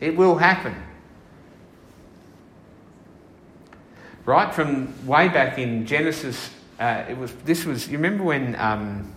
It 0.00 0.16
will 0.16 0.38
happen. 0.38 0.74
right 4.30 4.54
from 4.54 4.94
way 5.06 5.28
back 5.28 5.58
in 5.58 5.86
Genesis. 5.86 6.50
Uh, 6.78 7.04
it 7.08 7.16
was 7.18 7.32
this 7.44 7.64
was 7.64 7.88
you 7.88 7.98
remember 7.98 8.24
when 8.24 8.54
um, 8.56 9.12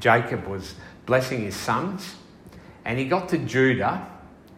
Jacob 0.00 0.46
was 0.46 0.74
blessing 1.06 1.42
his 1.42 1.56
sons, 1.56 2.16
and 2.84 2.98
he 2.98 3.04
got 3.04 3.28
to 3.28 3.38
Judah, 3.38 4.06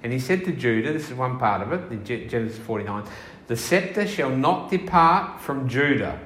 and 0.02 0.12
he 0.12 0.18
said 0.18 0.44
to 0.44 0.52
Judah, 0.52 0.92
this 0.92 1.10
is 1.10 1.14
one 1.14 1.38
part 1.38 1.62
of 1.62 1.72
it, 1.72 2.04
Genesis 2.04 2.58
49, 2.58 3.04
the 3.46 3.56
scepter 3.56 4.06
shall 4.06 4.30
not 4.30 4.70
depart 4.70 5.40
from 5.40 5.68
Judah, 5.68 6.18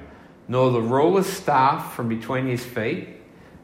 nor 0.47 0.71
the 0.71 0.81
ruler's 0.81 1.27
staff 1.27 1.93
from 1.93 2.07
between 2.09 2.47
his 2.47 2.63
feet, 2.65 3.09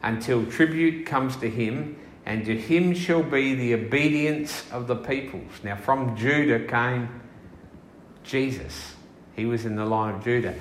until 0.04 0.46
tribute 0.46 1.06
comes 1.06 1.36
to 1.38 1.50
him, 1.50 1.98
and 2.26 2.46
to 2.46 2.58
him 2.58 2.94
shall 2.94 3.24
be 3.24 3.56
the 3.56 3.74
obedience 3.74 4.70
of 4.72 4.88
the 4.88 4.96
peoples. 4.96 5.52
Now, 5.64 5.76
from 5.76 6.16
Judah 6.16 6.66
came 6.66 7.22
Jesus. 8.24 8.96
He 9.36 9.46
was 9.46 9.66
in 9.66 9.76
the 9.76 9.86
line 9.86 10.16
of 10.16 10.24
Judah. 10.24 10.56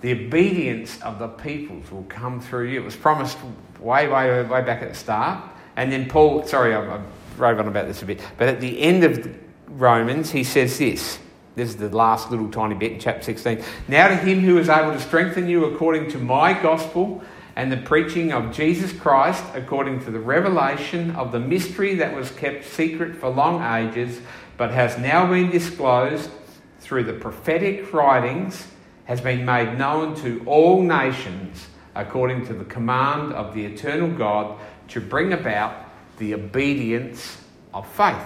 The 0.00 0.12
obedience 0.12 1.00
of 1.02 1.18
the 1.18 1.28
peoples 1.28 1.90
will 1.90 2.04
come 2.04 2.40
through 2.40 2.68
you. 2.68 2.80
It 2.80 2.84
was 2.84 2.96
promised 2.96 3.36
way, 3.78 4.08
way, 4.08 4.42
way 4.42 4.62
back 4.62 4.82
at 4.82 4.88
the 4.88 4.94
start. 4.94 5.44
And 5.76 5.92
then 5.92 6.08
Paul, 6.08 6.46
sorry, 6.46 6.74
I, 6.74 6.96
I 6.96 7.00
rove 7.40 7.58
on 7.58 7.66
about 7.66 7.86
this 7.86 8.02
a 8.02 8.06
bit, 8.06 8.20
but 8.36 8.48
at 8.48 8.60
the 8.60 8.80
end 8.80 9.04
of 9.04 9.36
Romans, 9.68 10.30
he 10.30 10.44
says 10.44 10.78
this. 10.78 11.18
This 11.56 11.70
is 11.70 11.76
the 11.76 11.88
last 11.88 12.30
little 12.30 12.48
tiny 12.48 12.74
bit 12.74 12.92
in 12.92 13.00
chapter 13.00 13.22
16. 13.22 13.62
Now 13.88 14.08
to 14.08 14.16
him 14.16 14.40
who 14.40 14.58
is 14.58 14.68
able 14.68 14.92
to 14.92 15.00
strengthen 15.00 15.48
you 15.48 15.64
according 15.64 16.10
to 16.12 16.18
my 16.18 16.52
gospel 16.52 17.22
and 17.56 17.72
the 17.72 17.76
preaching 17.76 18.32
of 18.32 18.52
Jesus 18.52 18.92
Christ 18.92 19.44
according 19.54 20.04
to 20.04 20.10
the 20.10 20.20
revelation 20.20 21.10
of 21.12 21.32
the 21.32 21.40
mystery 21.40 21.96
that 21.96 22.14
was 22.14 22.30
kept 22.30 22.64
secret 22.64 23.16
for 23.16 23.28
long 23.28 23.62
ages, 23.62 24.20
but 24.56 24.70
has 24.70 24.96
now 24.98 25.26
been 25.26 25.50
disclosed 25.50 26.30
through 26.78 27.04
the 27.04 27.12
prophetic 27.12 27.92
writings, 27.92 28.66
has 29.04 29.20
been 29.20 29.44
made 29.44 29.76
known 29.76 30.14
to 30.16 30.42
all 30.46 30.82
nations 30.82 31.66
according 31.94 32.46
to 32.46 32.54
the 32.54 32.64
command 32.64 33.32
of 33.32 33.54
the 33.54 33.64
eternal 33.64 34.08
God 34.08 34.58
to 34.88 35.00
bring 35.00 35.32
about 35.32 35.89
the 36.20 36.34
obedience 36.34 37.38
of 37.74 37.90
faith. 37.94 38.22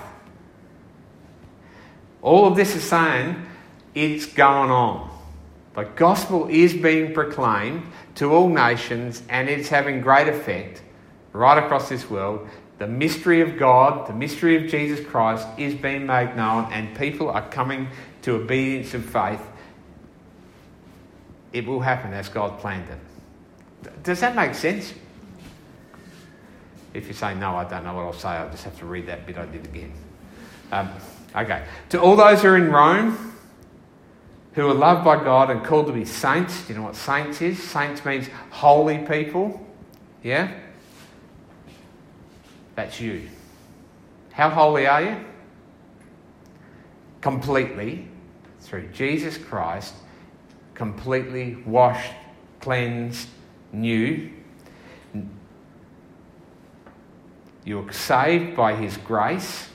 All 2.20 2.46
of 2.46 2.56
this 2.56 2.76
is 2.76 2.82
saying 2.82 3.36
it's 3.94 4.26
going 4.26 4.70
on. 4.70 5.10
The 5.74 5.84
gospel 5.84 6.48
is 6.48 6.74
being 6.74 7.14
proclaimed 7.14 7.86
to 8.16 8.32
all 8.32 8.48
nations 8.48 9.22
and 9.28 9.48
it's 9.48 9.68
having 9.68 10.00
great 10.00 10.28
effect 10.28 10.82
right 11.32 11.56
across 11.62 11.88
this 11.88 12.08
world. 12.10 12.48
The 12.78 12.86
mystery 12.86 13.40
of 13.40 13.56
God, 13.56 14.08
the 14.08 14.12
mystery 14.12 14.56
of 14.56 14.70
Jesus 14.70 15.04
Christ 15.06 15.46
is 15.56 15.74
being 15.74 16.06
made 16.06 16.36
known 16.36 16.72
and 16.72 16.96
people 16.96 17.30
are 17.30 17.48
coming 17.48 17.88
to 18.22 18.34
obedience 18.34 18.94
of 18.94 19.04
faith. 19.04 19.40
It 21.52 21.66
will 21.66 21.80
happen 21.80 22.12
as 22.12 22.28
God 22.28 22.58
planned 22.58 22.88
it. 22.90 24.02
Does 24.02 24.20
that 24.20 24.34
make 24.34 24.54
sense? 24.54 24.92
If 26.94 27.08
you 27.08 27.12
say 27.12 27.34
no, 27.34 27.56
I 27.56 27.64
don't 27.64 27.84
know 27.84 27.92
what 27.94 28.06
I'll 28.06 28.12
say. 28.12 28.28
I'll 28.28 28.50
just 28.50 28.64
have 28.64 28.78
to 28.78 28.86
read 28.86 29.06
that 29.06 29.26
bit 29.26 29.36
I 29.36 29.46
did 29.46 29.64
again. 29.66 29.92
Um, 30.72 30.90
Okay. 31.34 31.64
To 31.90 32.00
all 32.00 32.16
those 32.16 32.42
who 32.42 32.48
are 32.48 32.56
in 32.56 32.70
Rome, 32.70 33.32
who 34.52 34.68
are 34.68 34.74
loved 34.74 35.04
by 35.04 35.22
God 35.22 35.50
and 35.50 35.64
called 35.64 35.86
to 35.88 35.92
be 35.92 36.04
saints, 36.04 36.66
do 36.66 36.72
you 36.72 36.78
know 36.78 36.84
what 36.84 36.94
saints 36.94 37.42
is? 37.42 37.60
Saints 37.60 38.04
means 38.04 38.28
holy 38.50 38.98
people. 38.98 39.66
Yeah? 40.22 40.52
That's 42.76 43.00
you. 43.00 43.28
How 44.32 44.48
holy 44.48 44.86
are 44.86 45.02
you? 45.02 45.24
Completely 47.20 48.06
through 48.60 48.88
Jesus 48.88 49.36
Christ, 49.36 49.94
completely 50.74 51.56
washed, 51.66 52.12
cleansed, 52.60 53.28
new. 53.72 54.30
You're 57.64 57.92
saved 57.92 58.56
by 58.56 58.74
His 58.74 58.96
grace 58.96 59.68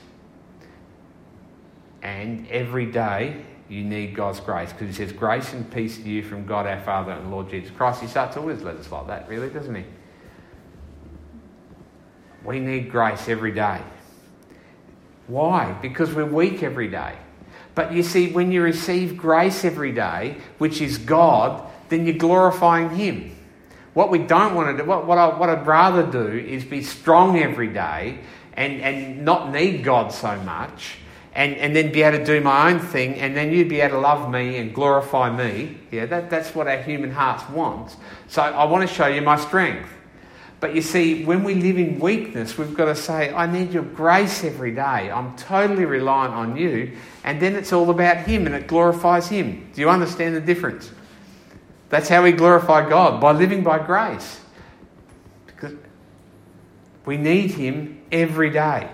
and 2.02 2.48
every 2.48 2.86
day 2.86 3.42
you 3.68 3.84
need 3.84 4.14
God's 4.14 4.40
grace 4.40 4.72
because 4.72 4.88
he 4.88 4.92
says, 4.92 5.12
Grace 5.12 5.52
and 5.52 5.70
peace 5.70 5.96
to 5.98 6.08
you 6.08 6.22
from 6.22 6.44
God 6.44 6.66
our 6.66 6.80
Father 6.80 7.12
and 7.12 7.30
Lord 7.30 7.48
Jesus 7.50 7.70
Christ. 7.70 8.00
He 8.00 8.08
starts 8.08 8.36
always 8.36 8.62
letters 8.62 8.90
like 8.90 9.06
that, 9.06 9.28
really, 9.28 9.48
doesn't 9.48 9.74
he? 9.74 9.84
We 12.44 12.58
need 12.58 12.90
grace 12.90 13.28
every 13.28 13.52
day. 13.52 13.80
Why? 15.26 15.72
Because 15.80 16.12
we're 16.12 16.24
weak 16.24 16.62
every 16.62 16.88
day. 16.88 17.14
But 17.74 17.92
you 17.92 18.02
see, 18.02 18.32
when 18.32 18.50
you 18.50 18.62
receive 18.62 19.16
grace 19.16 19.64
every 19.64 19.92
day, 19.92 20.38
which 20.58 20.80
is 20.80 20.98
God, 20.98 21.70
then 21.88 22.06
you're 22.06 22.16
glorifying 22.16 22.90
Him. 22.90 23.36
What 23.94 24.10
we 24.10 24.18
don't 24.18 24.54
want 24.54 24.76
to 24.76 24.82
do, 24.82 24.88
what, 24.88 25.06
what, 25.06 25.18
I, 25.18 25.36
what 25.36 25.48
I'd 25.48 25.66
rather 25.66 26.06
do 26.06 26.26
is 26.26 26.64
be 26.64 26.82
strong 26.82 27.38
every 27.38 27.68
day 27.68 28.18
and, 28.54 28.80
and 28.80 29.24
not 29.24 29.52
need 29.52 29.82
God 29.82 30.12
so 30.12 30.36
much 30.42 30.96
and, 31.34 31.54
and 31.56 31.74
then 31.74 31.92
be 31.92 32.02
able 32.02 32.18
to 32.18 32.24
do 32.24 32.40
my 32.40 32.70
own 32.70 32.80
thing, 32.80 33.14
and 33.14 33.36
then 33.36 33.52
you'd 33.52 33.68
be 33.68 33.80
able 33.80 33.96
to 33.96 34.00
love 34.00 34.30
me 34.30 34.56
and 34.56 34.74
glorify 34.74 35.30
me. 35.30 35.76
Yeah, 35.90 36.06
that, 36.06 36.28
that's 36.28 36.54
what 36.54 36.66
our 36.66 36.82
human 36.82 37.12
hearts 37.12 37.48
want. 37.50 37.96
So 38.28 38.42
I 38.42 38.64
want 38.64 38.88
to 38.88 38.92
show 38.92 39.06
you 39.06 39.22
my 39.22 39.36
strength. 39.36 39.88
But 40.58 40.74
you 40.74 40.82
see, 40.82 41.24
when 41.24 41.42
we 41.42 41.54
live 41.54 41.78
in 41.78 41.98
weakness, 42.00 42.58
we've 42.58 42.76
got 42.76 42.86
to 42.86 42.96
say, 42.96 43.32
I 43.32 43.50
need 43.50 43.72
your 43.72 43.84
grace 43.84 44.44
every 44.44 44.72
day. 44.72 45.10
I'm 45.10 45.34
totally 45.36 45.86
reliant 45.86 46.34
on 46.34 46.56
you. 46.56 46.96
And 47.24 47.40
then 47.40 47.54
it's 47.54 47.72
all 47.72 47.88
about 47.88 48.26
Him 48.26 48.44
and 48.46 48.54
it 48.54 48.66
glorifies 48.66 49.28
Him. 49.28 49.70
Do 49.72 49.80
you 49.80 49.88
understand 49.88 50.36
the 50.36 50.40
difference? 50.40 50.90
That's 51.90 52.08
how 52.08 52.22
we 52.22 52.32
glorify 52.32 52.88
God, 52.88 53.20
by 53.20 53.32
living 53.32 53.62
by 53.62 53.84
grace. 53.84 54.40
Because 55.46 55.74
we 57.04 57.16
need 57.16 57.50
Him 57.50 58.00
every 58.10 58.50
day 58.50 58.88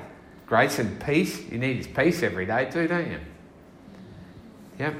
grace 0.46 0.78
and 0.78 1.00
peace. 1.04 1.40
You 1.50 1.58
need 1.58 1.76
His 1.76 1.86
peace 1.86 2.22
every 2.22 2.46
day 2.46 2.70
too, 2.70 2.88
don't 2.88 3.10
you? 3.10 3.20
Yep. 4.78 4.94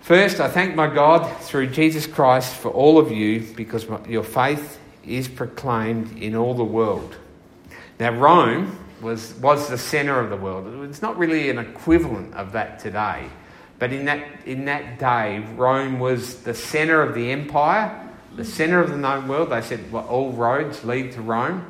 First, 0.00 0.40
I 0.40 0.48
thank 0.48 0.74
my 0.74 0.92
God 0.92 1.40
through 1.42 1.68
Jesus 1.68 2.06
Christ 2.06 2.54
for 2.54 2.70
all 2.70 2.98
of 2.98 3.10
you 3.10 3.40
because 3.56 3.86
your 4.08 4.24
faith 4.24 4.80
is 5.04 5.28
proclaimed 5.28 6.18
in 6.18 6.34
all 6.34 6.54
the 6.54 6.64
world. 6.64 7.16
Now, 7.98 8.10
Rome 8.10 8.78
was, 9.00 9.34
was 9.34 9.68
the 9.68 9.78
centre 9.78 10.18
of 10.18 10.28
the 10.28 10.36
world. 10.36 10.88
It's 10.88 11.02
not 11.02 11.16
really 11.16 11.50
an 11.50 11.58
equivalent 11.58 12.34
of 12.34 12.52
that 12.52 12.80
today. 12.80 13.28
But 13.82 13.92
in 13.92 14.04
that, 14.04 14.46
in 14.46 14.66
that 14.66 15.00
day, 15.00 15.40
Rome 15.56 15.98
was 15.98 16.44
the 16.44 16.54
centre 16.54 17.02
of 17.02 17.16
the 17.16 17.32
empire, 17.32 18.08
the 18.36 18.44
centre 18.44 18.78
of 18.78 18.90
the 18.90 18.96
known 18.96 19.26
world. 19.26 19.50
They 19.50 19.60
said 19.60 19.90
well, 19.90 20.06
all 20.06 20.30
roads 20.30 20.84
lead 20.84 21.10
to 21.14 21.20
Rome. 21.20 21.66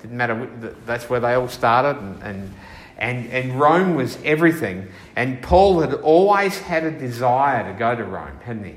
Didn't 0.00 0.16
matter, 0.16 0.48
that's 0.86 1.10
where 1.10 1.20
they 1.20 1.34
all 1.34 1.48
started. 1.48 2.00
And, 2.00 2.22
and, 2.22 2.54
and, 2.96 3.26
and 3.30 3.60
Rome 3.60 3.94
was 3.94 4.16
everything. 4.24 4.88
And 5.16 5.42
Paul 5.42 5.80
had 5.80 5.92
always 5.92 6.58
had 6.58 6.84
a 6.84 6.90
desire 6.90 7.70
to 7.70 7.78
go 7.78 7.94
to 7.94 8.04
Rome, 8.04 8.38
hadn't 8.42 8.64
he? 8.64 8.76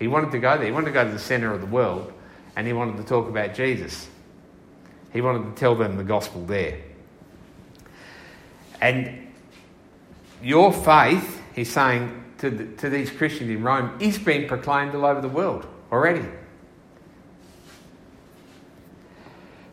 He 0.00 0.08
wanted 0.08 0.32
to 0.32 0.40
go 0.40 0.56
there. 0.56 0.66
He 0.66 0.72
wanted 0.72 0.86
to 0.86 0.94
go 0.94 1.04
to 1.04 1.12
the 1.12 1.20
centre 1.20 1.52
of 1.52 1.60
the 1.60 1.68
world 1.68 2.12
and 2.56 2.66
he 2.66 2.72
wanted 2.72 2.96
to 2.96 3.04
talk 3.04 3.28
about 3.28 3.54
Jesus. 3.54 4.08
He 5.12 5.20
wanted 5.20 5.54
to 5.54 5.60
tell 5.60 5.76
them 5.76 5.96
the 5.96 6.02
gospel 6.02 6.44
there. 6.46 6.80
And 8.80 9.28
your 10.42 10.72
faith, 10.72 11.37
he's 11.58 11.72
saying 11.72 12.24
to, 12.38 12.50
the, 12.50 12.64
to 12.78 12.88
these 12.88 13.10
Christians 13.10 13.50
in 13.50 13.62
Rome, 13.62 13.96
is 14.00 14.18
being 14.18 14.48
proclaimed 14.48 14.94
all 14.94 15.04
over 15.04 15.20
the 15.20 15.28
world 15.28 15.66
already. 15.92 16.24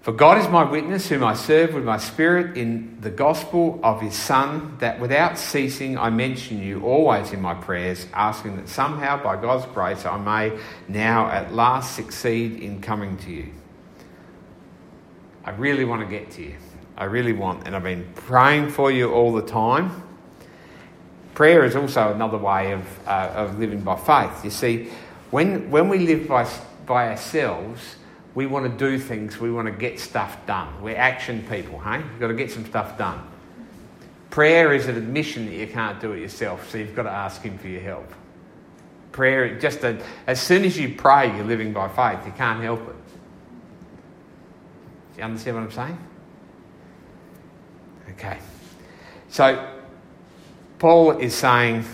For 0.06 0.12
God 0.12 0.38
is 0.38 0.48
my 0.50 0.64
witness, 0.64 1.10
whom 1.10 1.24
I 1.24 1.34
serve 1.34 1.74
with 1.74 1.84
my 1.84 1.98
spirit 1.98 2.56
in 2.58 3.02
the 3.02 3.10
gospel 3.10 3.80
of 3.82 4.02
his 4.02 4.14
Son, 4.14 4.78
that 4.78 5.00
without 5.00 5.40
ceasing 5.40 5.98
I 5.98 6.12
mention 6.12 6.62
you 6.62 6.84
always 6.84 7.32
in 7.32 7.42
my 7.42 7.56
prayers, 7.56 8.06
asking 8.14 8.58
that 8.58 8.70
somehow 8.70 9.24
by 9.24 9.36
God's 9.42 9.66
grace 9.74 10.06
I 10.06 10.20
may 10.20 10.60
now 10.88 11.28
at 11.32 11.56
last 11.56 11.96
succeed 11.96 12.60
in 12.62 12.82
coming 12.82 13.18
to 13.18 13.32
you. 13.32 13.52
I 15.44 15.50
really 15.50 15.86
want 15.86 16.04
to 16.04 16.08
get 16.08 16.30
to 16.34 16.44
you. 16.44 16.56
I 16.96 17.06
really 17.06 17.34
want, 17.34 17.66
and 17.66 17.76
I've 17.76 17.82
been 17.82 18.08
praying 18.14 18.70
for 18.70 18.92
you 18.92 19.12
all 19.12 19.34
the 19.34 19.42
time. 19.42 20.04
Prayer 21.36 21.66
is 21.66 21.76
also 21.76 22.14
another 22.14 22.38
way 22.38 22.72
of, 22.72 23.08
uh, 23.08 23.32
of 23.36 23.60
living 23.60 23.82
by 23.82 23.98
faith. 23.98 24.44
You 24.44 24.50
see, 24.50 24.90
when, 25.32 25.70
when 25.70 25.90
we 25.90 26.00
live 26.00 26.30
by, 26.30 26.50
by 26.86 27.10
ourselves, 27.10 27.98
we 28.36 28.46
want 28.46 28.72
to 28.72 28.78
do 28.78 28.98
things, 28.98 29.38
we 29.38 29.52
want 29.52 29.68
to 29.68 29.74
get 29.74 30.00
stuff 30.00 30.46
done. 30.48 30.82
We're 30.82 30.96
action 30.96 31.46
people, 31.50 31.80
hey? 31.80 31.98
You've 31.98 32.20
got 32.22 32.30
to 32.30 32.34
get 32.34 32.52
some 32.52 32.66
stuff 32.66 32.98
done. 32.98 33.22
Prayer 34.30 34.74
is 34.74 34.88
an 34.88 34.96
admission 34.96 35.46
that 35.48 35.56
you 35.56 35.68
can't 35.68 36.00
do 36.00 36.14
it 36.14 36.22
yourself, 36.22 36.70
so 36.70 36.78
you've 36.78 36.96
got 36.96 37.04
to 37.04 37.12
ask 37.12 37.42
Him 37.42 37.58
for 37.58 37.68
your 37.68 37.82
help. 37.82 38.14
Prayer, 39.12 39.60
just 39.60 39.84
a, 39.84 40.02
as 40.28 40.42
soon 40.42 40.64
as 40.64 40.78
you 40.78 40.96
pray, 40.96 41.34
you're 41.36 41.46
living 41.46 41.74
by 41.74 41.90
faith. 41.90 42.26
You 42.26 42.34
can't 42.34 42.62
help 42.62 42.82
it. 42.82 42.96
Do 45.14 45.18
you 45.18 45.24
understand 45.24 45.58
what 45.58 45.64
I'm 45.64 45.72
saying? 45.72 45.98
Okay. 48.12 48.40
So, 49.30 49.75
Paul 50.80 51.12
is 51.20 51.34
saying, 51.34 51.86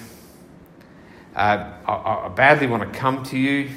Uh, 1.35 1.71
I, 1.87 2.25
I, 2.25 2.27
badly 2.29 2.67
want 2.67 2.91
to 2.91 2.99
come 2.99 3.23
to 3.25 3.37
you. 3.37 3.69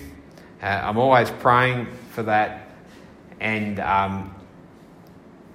Uh, 0.63 0.67
I'm 0.67 0.97
always 0.97 1.31
praying 1.31 1.89
for 2.11 2.23
that, 2.25 2.71
and 3.39 3.79
um, 3.81 4.35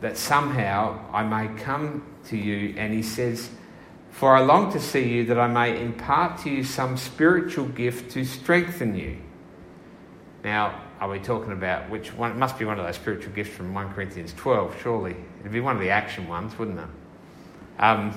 that 0.01 0.17
somehow 0.17 0.99
I 1.11 1.23
may 1.23 1.53
come 1.61 2.05
to 2.25 2.37
you. 2.37 2.75
And 2.77 2.93
he 2.93 3.01
says, 3.01 3.49
For 4.11 4.35
I 4.35 4.41
long 4.41 4.71
to 4.73 4.79
see 4.79 5.09
you 5.09 5.25
that 5.25 5.39
I 5.39 5.47
may 5.47 5.81
impart 5.81 6.39
to 6.43 6.49
you 6.49 6.63
some 6.63 6.95
spiritual 6.95 7.65
gift 7.65 8.11
to 8.11 8.23
strengthen 8.23 8.95
you. 8.95 9.17
Now, 10.43 10.79
are 10.99 11.09
we 11.09 11.19
talking 11.19 11.53
about 11.53 11.89
which 11.89 12.13
one? 12.13 12.31
It 12.31 12.37
must 12.37 12.59
be 12.59 12.65
one 12.65 12.79
of 12.79 12.85
those 12.85 12.95
spiritual 12.95 13.33
gifts 13.33 13.49
from 13.49 13.73
1 13.73 13.93
Corinthians 13.93 14.33
12, 14.33 14.81
surely. 14.81 15.15
It'd 15.39 15.51
be 15.51 15.59
one 15.59 15.75
of 15.75 15.81
the 15.81 15.89
action 15.89 16.27
ones, 16.27 16.57
wouldn't 16.57 16.79
it? 16.79 16.85
Um, 17.79 18.13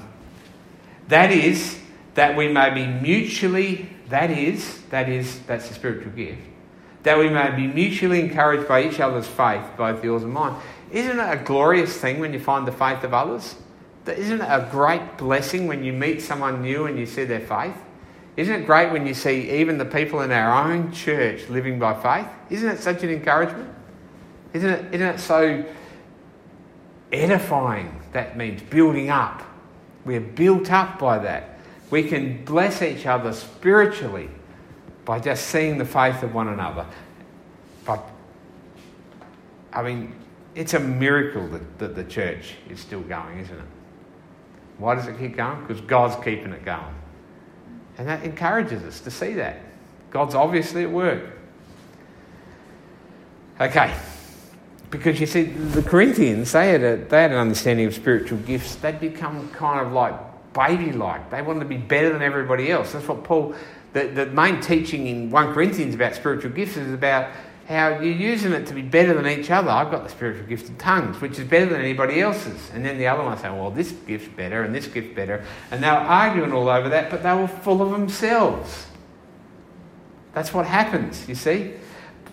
that 1.08 1.30
is, 1.30 1.78
that 2.14 2.36
we 2.36 2.48
may 2.48 2.70
be 2.70 2.86
mutually, 2.86 3.88
that 4.08 4.30
is, 4.30 4.82
that 4.90 5.08
is, 5.08 5.40
that's 5.40 5.68
the 5.68 5.74
spiritual 5.74 6.12
gift, 6.12 6.42
that 7.02 7.18
we 7.18 7.28
may 7.28 7.54
be 7.56 7.66
mutually 7.66 8.20
encouraged 8.20 8.68
by 8.68 8.84
each 8.84 9.00
other's 9.00 9.26
faith, 9.26 9.64
both 9.76 10.04
yours 10.04 10.22
and 10.22 10.32
mine. 10.32 10.60
Isn't 10.90 11.18
it 11.18 11.40
a 11.40 11.42
glorious 11.42 11.96
thing 11.96 12.20
when 12.20 12.32
you 12.32 12.38
find 12.38 12.66
the 12.66 12.72
faith 12.72 13.02
of 13.02 13.14
others? 13.14 13.56
Isn't 14.06 14.40
it 14.40 14.48
a 14.48 14.68
great 14.70 15.16
blessing 15.16 15.66
when 15.66 15.84
you 15.84 15.92
meet 15.92 16.20
someone 16.20 16.60
new 16.60 16.86
and 16.86 16.98
you 16.98 17.06
see 17.06 17.24
their 17.24 17.40
faith? 17.40 17.76
Isn't 18.36 18.62
it 18.62 18.66
great 18.66 18.90
when 18.90 19.06
you 19.06 19.14
see 19.14 19.60
even 19.60 19.78
the 19.78 19.84
people 19.84 20.22
in 20.22 20.32
our 20.32 20.70
own 20.70 20.90
church 20.92 21.48
living 21.48 21.78
by 21.78 21.94
faith? 21.94 22.32
Isn't 22.50 22.68
it 22.68 22.78
such 22.80 23.02
an 23.02 23.10
encouragement? 23.10 23.72
Isn't 24.54 24.70
it, 24.70 24.94
isn't 24.94 25.06
it 25.06 25.20
so 25.20 25.64
edifying? 27.12 28.00
That 28.12 28.36
means 28.36 28.62
building 28.62 29.10
up. 29.10 29.42
We're 30.04 30.20
built 30.20 30.70
up 30.70 30.98
by 30.98 31.18
that. 31.18 31.58
We 31.90 32.04
can 32.04 32.44
bless 32.44 32.82
each 32.82 33.06
other 33.06 33.32
spiritually 33.32 34.28
by 35.04 35.20
just 35.20 35.48
seeing 35.48 35.78
the 35.78 35.84
faith 35.84 36.22
of 36.22 36.34
one 36.34 36.48
another. 36.48 36.86
But, 37.84 38.04
I 39.72 39.82
mean, 39.82 40.14
it's 40.54 40.74
a 40.74 40.80
miracle 40.80 41.46
that, 41.48 41.78
that 41.78 41.94
the 41.94 42.04
church 42.04 42.54
is 42.68 42.80
still 42.80 43.02
going, 43.02 43.38
isn't 43.38 43.58
it? 43.58 43.64
Why 44.78 44.94
does 44.94 45.06
it 45.06 45.18
keep 45.18 45.36
going? 45.36 45.60
Because 45.66 45.80
God's 45.82 46.16
keeping 46.24 46.52
it 46.52 46.64
going. 46.64 46.94
And 47.98 48.08
that 48.08 48.24
encourages 48.24 48.82
us 48.82 49.00
to 49.00 49.10
see 49.10 49.34
that. 49.34 49.60
God's 50.10 50.34
obviously 50.34 50.82
at 50.82 50.90
work. 50.90 51.24
Okay. 53.60 53.94
Because 54.92 55.18
you 55.18 55.26
see, 55.26 55.44
the 55.44 55.82
Corinthians, 55.82 56.52
they 56.52 56.68
had, 56.68 56.82
a, 56.82 56.96
they 56.96 57.22
had 57.22 57.32
an 57.32 57.38
understanding 57.38 57.86
of 57.86 57.94
spiritual 57.94 58.38
gifts. 58.40 58.74
They'd 58.76 59.00
become 59.00 59.48
kind 59.50 59.84
of 59.84 59.92
like 59.92 60.14
baby 60.52 60.92
like. 60.92 61.30
They 61.30 61.40
wanted 61.40 61.60
to 61.60 61.66
be 61.66 61.78
better 61.78 62.12
than 62.12 62.20
everybody 62.20 62.70
else. 62.70 62.92
That's 62.92 63.08
what 63.08 63.24
Paul, 63.24 63.54
the, 63.94 64.08
the 64.08 64.26
main 64.26 64.60
teaching 64.60 65.06
in 65.06 65.30
1 65.30 65.54
Corinthians 65.54 65.94
about 65.94 66.14
spiritual 66.14 66.50
gifts 66.50 66.76
is 66.76 66.92
about 66.92 67.30
how 67.66 68.00
you're 68.00 68.12
using 68.12 68.52
it 68.52 68.66
to 68.66 68.74
be 68.74 68.82
better 68.82 69.14
than 69.14 69.26
each 69.26 69.50
other. 69.50 69.70
I've 69.70 69.90
got 69.90 70.02
the 70.02 70.10
spiritual 70.10 70.46
gift 70.46 70.68
of 70.68 70.76
tongues, 70.76 71.18
which 71.22 71.38
is 71.38 71.48
better 71.48 71.66
than 71.66 71.80
anybody 71.80 72.20
else's. 72.20 72.70
And 72.74 72.84
then 72.84 72.98
the 72.98 73.06
other 73.06 73.24
one 73.24 73.38
saying, 73.38 73.56
well, 73.56 73.70
this 73.70 73.92
gift's 73.92 74.28
better 74.28 74.62
and 74.62 74.74
this 74.74 74.86
gift's 74.88 75.16
better. 75.16 75.42
And 75.70 75.82
they 75.82 75.88
were 75.88 75.94
arguing 75.94 76.52
all 76.52 76.68
over 76.68 76.90
that, 76.90 77.08
but 77.10 77.22
they 77.22 77.34
were 77.34 77.48
full 77.48 77.80
of 77.80 77.92
themselves. 77.92 78.88
That's 80.34 80.52
what 80.52 80.66
happens, 80.66 81.26
you 81.26 81.34
see. 81.34 81.72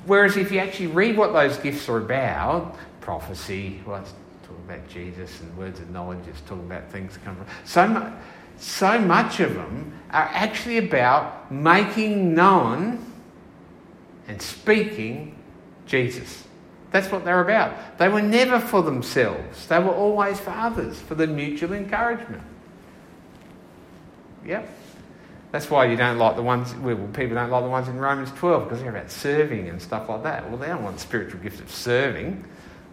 Whereas 0.06 0.38
if 0.38 0.52
you 0.52 0.60
actually 0.60 0.88
read 0.88 1.18
what 1.18 1.34
those 1.34 1.58
gifts 1.58 1.88
are 1.90 1.98
about, 1.98 2.78
prophecy, 3.02 3.82
well, 3.86 4.02
it's 4.02 4.14
talking 4.44 4.64
about 4.66 4.88
Jesus 4.88 5.42
and 5.42 5.58
words 5.58 5.80
of 5.80 5.90
knowledge, 5.90 6.20
it's 6.28 6.42
talking 6.42 6.66
about 6.66 6.90
things 6.92 7.18
come 7.24 7.36
from. 7.36 7.46
So, 7.66 8.14
so 8.58 9.00
much 9.00 9.40
of 9.40 9.54
them 9.54 10.00
are 10.12 10.30
actually 10.34 10.78
about 10.78 11.52
making 11.52 12.34
known 12.34 13.06
and 14.28 14.42
speaking 14.42 15.36
Jesus. 15.86 16.46
That's 16.92 17.12
what 17.12 17.26
they're 17.26 17.42
about. 17.42 17.98
They 17.98 18.10
were 18.10 18.22
never 18.22 18.60
for 18.60 18.82
themselves, 18.82 19.68
they 19.68 19.80
were 19.80 19.94
always 19.94 20.40
for 20.40 20.52
others, 20.52 21.00
for 21.00 21.16
the 21.16 21.28
mutual 21.28 21.74
encouragement. 21.74 22.44
Yep. 24.46 24.79
That's 25.52 25.70
why 25.70 25.86
you 25.86 25.98
don't 25.98 26.18
like 26.18 26.36
the 26.36 26.44
ones, 26.44 26.76
well, 26.76 26.96
people 27.14 27.36
don't 27.36 27.50
like 27.50 27.64
the 27.64 27.70
ones 27.70 27.88
in 27.88 27.98
Romans 27.98 28.32
12 28.34 28.66
because 28.66 28.82
they're 28.82 28.96
about 28.96 29.10
serving 29.10 29.68
and 29.68 29.82
stuff 29.82 30.08
like 30.08 30.24
that. 30.24 30.48
Well, 30.48 30.60
they 30.60 30.68
don't 30.68 30.84
want 30.84 30.98
the 30.98 31.02
spiritual 31.02 31.40
gift 31.40 31.60
of 31.60 31.72
serving, 31.72 32.46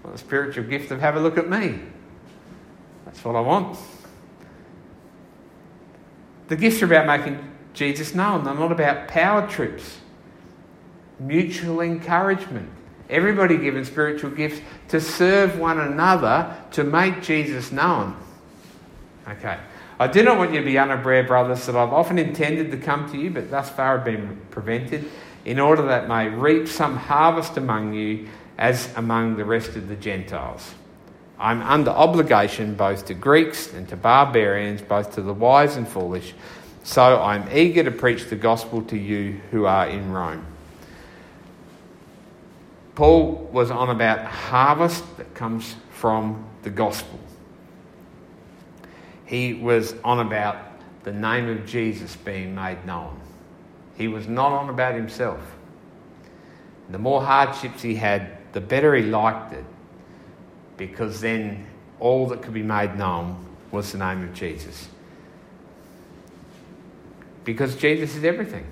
want 0.03 0.17
the 0.17 0.19
spiritual 0.19 0.65
gift 0.65 0.91
of 0.91 1.01
have 1.01 1.17
a 1.17 1.21
look 1.21 1.37
at 1.37 1.51
me. 1.51 1.81
That's 3.05 3.23
what 3.25 3.37
I 3.37 3.41
want. 3.41 3.79
The 6.49 6.57
gifts 6.57 6.81
are 6.81 6.87
about 6.87 7.07
making 7.07 7.53
Jesus 7.75 8.15
known, 8.15 8.45
they're 8.45 8.55
not 8.55 8.73
about 8.73 9.09
power 9.09 9.47
trips 9.47 9.99
mutual 11.19 11.81
encouragement. 11.81 12.69
Everybody 13.09 13.57
given 13.57 13.85
spiritual 13.85 14.31
gifts 14.31 14.61
to 14.89 15.01
serve 15.01 15.59
one 15.59 15.79
another 15.79 16.57
to 16.73 16.85
make 16.85 17.23
Jesus 17.23 17.71
known. 17.71 18.17
Okay. 19.29 19.59
I 19.99 20.07
do 20.09 20.23
not 20.23 20.37
want 20.37 20.53
you 20.53 20.61
to 20.61 20.65
be 20.65 20.79
unaware, 20.79 21.25
brothers, 21.25 21.65
that 21.67 21.75
I've 21.75 21.93
often 21.93 22.19
intended 22.19 22.71
to 22.71 22.77
come 22.77 23.11
to 23.13 23.19
you, 23.19 23.31
but 23.31 23.51
thus 23.51 23.71
far 23.71 23.97
have 23.97 24.05
been 24.05 24.39
prevented, 24.51 25.11
in 25.45 25.59
order 25.59 25.83
that 25.87 26.11
I 26.11 26.29
may 26.29 26.37
reap 26.37 26.69
some 26.69 26.97
harvest 26.97 27.57
among 27.57 27.95
you 27.95 28.29
as 28.59 28.95
among 28.97 29.37
the 29.37 29.45
rest 29.45 29.77
of 29.77 29.89
the 29.89 29.97
Gentiles. 29.97 30.75
I'm 31.39 31.63
under 31.63 31.91
obligation 31.91 32.75
both 32.75 33.07
to 33.07 33.15
Greeks 33.15 33.73
and 33.73 33.89
to 33.89 33.97
barbarians, 33.97 34.83
both 34.83 35.15
to 35.15 35.23
the 35.23 35.35
wise 35.35 35.77
and 35.77 35.87
foolish. 35.87 36.35
So 36.83 37.21
I'm 37.21 37.49
eager 37.53 37.83
to 37.85 37.91
preach 37.91 38.27
the 38.27 38.37
gospel 38.37 38.83
to 38.83 38.97
you 38.97 39.41
who 39.51 39.67
are 39.67 39.89
in 39.89 40.13
Rome. 40.13 40.47
Paul 42.95 43.49
was 43.53 43.71
on 43.71 43.91
about 43.91 44.25
harvest 44.25 45.05
that 45.17 45.35
comes 45.35 45.77
from 45.91 46.45
the 46.63 46.71
gospel. 46.71 47.19
He 49.27 49.55
was 49.55 49.95
on 50.05 50.21
about 50.21 50.57
the 51.03 51.13
name 51.13 51.49
of 51.49 51.67
Jesus 51.67 52.17
being 52.17 52.55
made 52.55 52.85
known. 52.87 53.21
He 53.97 54.09
was 54.09 54.27
not 54.27 54.53
on 54.53 54.69
about 54.69 54.95
himself. 54.95 55.41
The 56.91 56.99
more 56.99 57.23
hardships 57.23 57.83
he 57.83 57.97
had, 57.97 58.39
the 58.53 58.61
better 58.61 58.95
he 58.95 59.03
liked 59.03 59.53
it, 59.53 59.65
because 60.77 61.21
then 61.21 61.67
all 61.99 62.27
that 62.29 62.43
could 62.43 62.55
be 62.55 62.63
made 62.63 62.97
known 62.97 63.45
was 63.71 63.93
the 63.93 63.99
name 63.99 64.23
of 64.23 64.33
Jesus. 64.33 64.89
Because 67.45 67.77
Jesus 67.77 68.17
is 68.17 68.25
everything. 68.25 68.67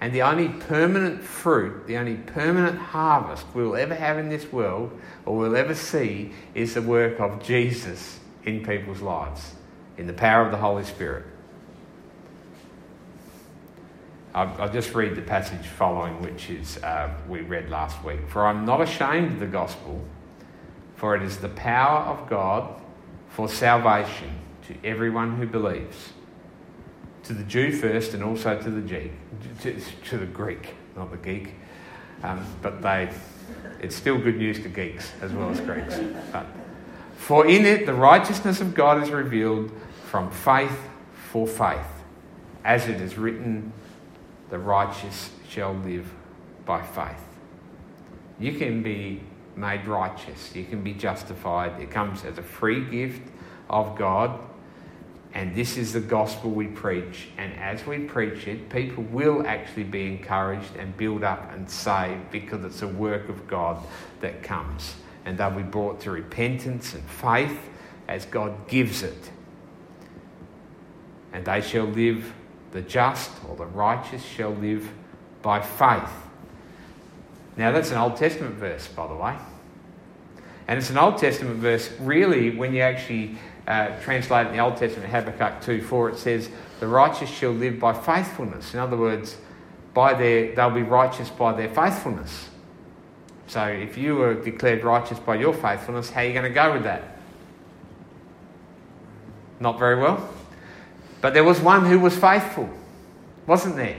And 0.00 0.12
the 0.12 0.22
only 0.22 0.48
permanent 0.48 1.22
fruit, 1.22 1.86
the 1.86 1.96
only 1.96 2.16
permanent 2.16 2.78
harvest 2.78 3.46
we'll 3.54 3.76
ever 3.76 3.94
have 3.94 4.18
in 4.18 4.28
this 4.28 4.52
world 4.52 4.98
or 5.24 5.36
we'll 5.36 5.56
ever 5.56 5.74
see 5.74 6.32
is 6.54 6.74
the 6.74 6.82
work 6.82 7.20
of 7.20 7.42
Jesus 7.42 8.18
in 8.44 8.64
people's 8.64 9.00
lives, 9.00 9.53
in 9.96 10.06
the 10.06 10.12
power 10.12 10.44
of 10.44 10.50
the 10.50 10.58
Holy 10.58 10.84
Spirit. 10.84 11.24
I'll, 14.34 14.52
I'll 14.60 14.72
just 14.72 14.94
read 14.94 15.14
the 15.14 15.22
passage 15.22 15.66
following, 15.66 16.20
which 16.20 16.50
is 16.50 16.82
uh, 16.82 17.14
we 17.28 17.42
read 17.42 17.70
last 17.70 18.02
week. 18.04 18.28
For 18.28 18.46
I'm 18.46 18.64
not 18.64 18.80
ashamed 18.80 19.32
of 19.32 19.40
the 19.40 19.46
gospel, 19.46 20.04
for 20.96 21.14
it 21.14 21.22
is 21.22 21.38
the 21.38 21.48
power 21.50 22.00
of 22.00 22.28
God 22.28 22.80
for 23.28 23.48
salvation 23.48 24.30
to 24.66 24.74
everyone 24.84 25.36
who 25.36 25.46
believes 25.46 26.12
to 27.24 27.32
the 27.32 27.44
Jew 27.44 27.72
first 27.72 28.12
and 28.14 28.22
also 28.22 28.60
to 28.60 28.70
the 28.70 28.80
Greek, 28.80 29.12
to, 29.62 29.80
to 29.80 30.18
the 30.18 30.26
Greek, 30.26 30.74
not 30.96 31.10
the 31.10 31.16
geek. 31.16 31.54
Um, 32.22 32.44
but 32.62 32.82
they, 32.82 33.10
it's 33.80 33.94
still 33.94 34.18
good 34.18 34.36
news 34.36 34.60
to 34.62 34.68
geeks 34.68 35.12
as 35.20 35.32
well 35.32 35.50
as 35.50 35.60
Greeks. 35.60 36.00
But, 36.32 36.46
for 37.24 37.46
in 37.46 37.64
it 37.64 37.86
the 37.86 37.94
righteousness 37.94 38.60
of 38.60 38.74
God 38.74 39.02
is 39.02 39.10
revealed 39.10 39.70
from 40.10 40.30
faith 40.30 40.78
for 41.30 41.46
faith, 41.46 41.86
as 42.64 42.86
it 42.88 43.00
is 43.00 43.16
written, 43.16 43.72
the 44.50 44.58
righteous 44.58 45.30
shall 45.48 45.74
live 45.74 46.10
by 46.64 46.82
faith. 46.82 47.22
You 48.38 48.52
can 48.58 48.82
be 48.82 49.22
made 49.56 49.86
righteous, 49.86 50.54
you 50.54 50.64
can 50.64 50.82
be 50.82 50.92
justified. 50.92 51.80
It 51.80 51.90
comes 51.90 52.24
as 52.24 52.38
a 52.38 52.42
free 52.42 52.84
gift 52.84 53.22
of 53.68 53.96
God 53.96 54.38
and 55.34 55.52
this 55.52 55.76
is 55.76 55.92
the 55.92 56.00
gospel 56.00 56.50
we 56.52 56.68
preach. 56.68 57.28
And 57.36 57.52
as 57.58 57.84
we 57.84 57.98
preach 57.98 58.46
it, 58.46 58.70
people 58.70 59.02
will 59.04 59.44
actually 59.46 59.82
be 59.82 60.06
encouraged 60.06 60.76
and 60.76 60.96
built 60.96 61.24
up 61.24 61.52
and 61.52 61.68
saved 61.68 62.30
because 62.30 62.64
it's 62.64 62.82
a 62.82 62.88
work 62.88 63.28
of 63.28 63.48
God 63.48 63.84
that 64.20 64.44
comes. 64.44 64.94
And 65.24 65.38
they'll 65.38 65.50
be 65.50 65.62
brought 65.62 66.00
to 66.02 66.10
repentance 66.10 66.94
and 66.94 67.02
faith 67.04 67.58
as 68.08 68.26
God 68.26 68.68
gives 68.68 69.02
it. 69.02 69.30
And 71.32 71.44
they 71.44 71.60
shall 71.60 71.84
live, 71.84 72.32
the 72.72 72.82
just 72.82 73.30
or 73.48 73.56
the 73.56 73.66
righteous 73.66 74.24
shall 74.24 74.52
live 74.52 74.88
by 75.42 75.60
faith. 75.60 76.10
Now, 77.56 77.72
that's 77.72 77.90
an 77.90 77.98
Old 77.98 78.16
Testament 78.16 78.56
verse, 78.56 78.88
by 78.88 79.06
the 79.06 79.14
way. 79.14 79.36
And 80.66 80.78
it's 80.78 80.90
an 80.90 80.98
Old 80.98 81.18
Testament 81.18 81.56
verse, 81.56 81.90
really, 82.00 82.56
when 82.56 82.74
you 82.74 82.80
actually 82.80 83.36
uh, 83.66 83.98
translated 84.00 84.50
in 84.50 84.56
the 84.56 84.62
Old 84.62 84.76
Testament, 84.76 85.10
Habakkuk 85.10 85.62
2 85.62 85.82
4, 85.82 86.10
it 86.10 86.18
says, 86.18 86.50
the 86.80 86.88
righteous 86.88 87.30
shall 87.30 87.52
live 87.52 87.78
by 87.78 87.92
faithfulness. 87.92 88.74
In 88.74 88.80
other 88.80 88.96
words, 88.96 89.36
by 89.92 90.14
their, 90.14 90.54
they'll 90.54 90.70
be 90.70 90.82
righteous 90.82 91.30
by 91.30 91.52
their 91.52 91.68
faithfulness. 91.68 92.50
So 93.46 93.64
if 93.66 93.98
you 93.98 94.16
were 94.16 94.34
declared 94.34 94.84
righteous 94.84 95.18
by 95.18 95.36
your 95.36 95.52
faithfulness, 95.52 96.10
how 96.10 96.20
are 96.20 96.24
you 96.24 96.32
going 96.32 96.44
to 96.44 96.50
go 96.50 96.72
with 96.72 96.84
that? 96.84 97.18
Not 99.60 99.78
very 99.78 100.00
well. 100.00 100.28
But 101.20 101.34
there 101.34 101.44
was 101.44 101.60
one 101.60 101.86
who 101.86 101.98
was 101.98 102.16
faithful, 102.16 102.68
wasn't 103.46 103.76
there? 103.76 103.98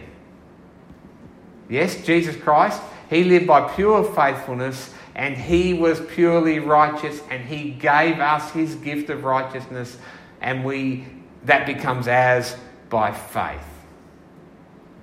Yes, 1.69 2.03
Jesus 2.05 2.35
Christ. 2.35 2.81
He 3.09 3.23
lived 3.23 3.47
by 3.47 3.73
pure 3.73 4.03
faithfulness 4.03 4.93
and 5.15 5.37
he 5.37 5.73
was 5.73 6.01
purely 6.01 6.59
righteous 6.59 7.21
and 7.29 7.43
he 7.43 7.71
gave 7.71 8.19
us 8.19 8.51
his 8.51 8.75
gift 8.75 9.09
of 9.09 9.23
righteousness 9.23 9.97
and 10.41 10.63
we 10.63 11.07
that 11.45 11.65
becomes 11.65 12.07
ours 12.07 12.55
by 12.89 13.11
faith 13.11 13.65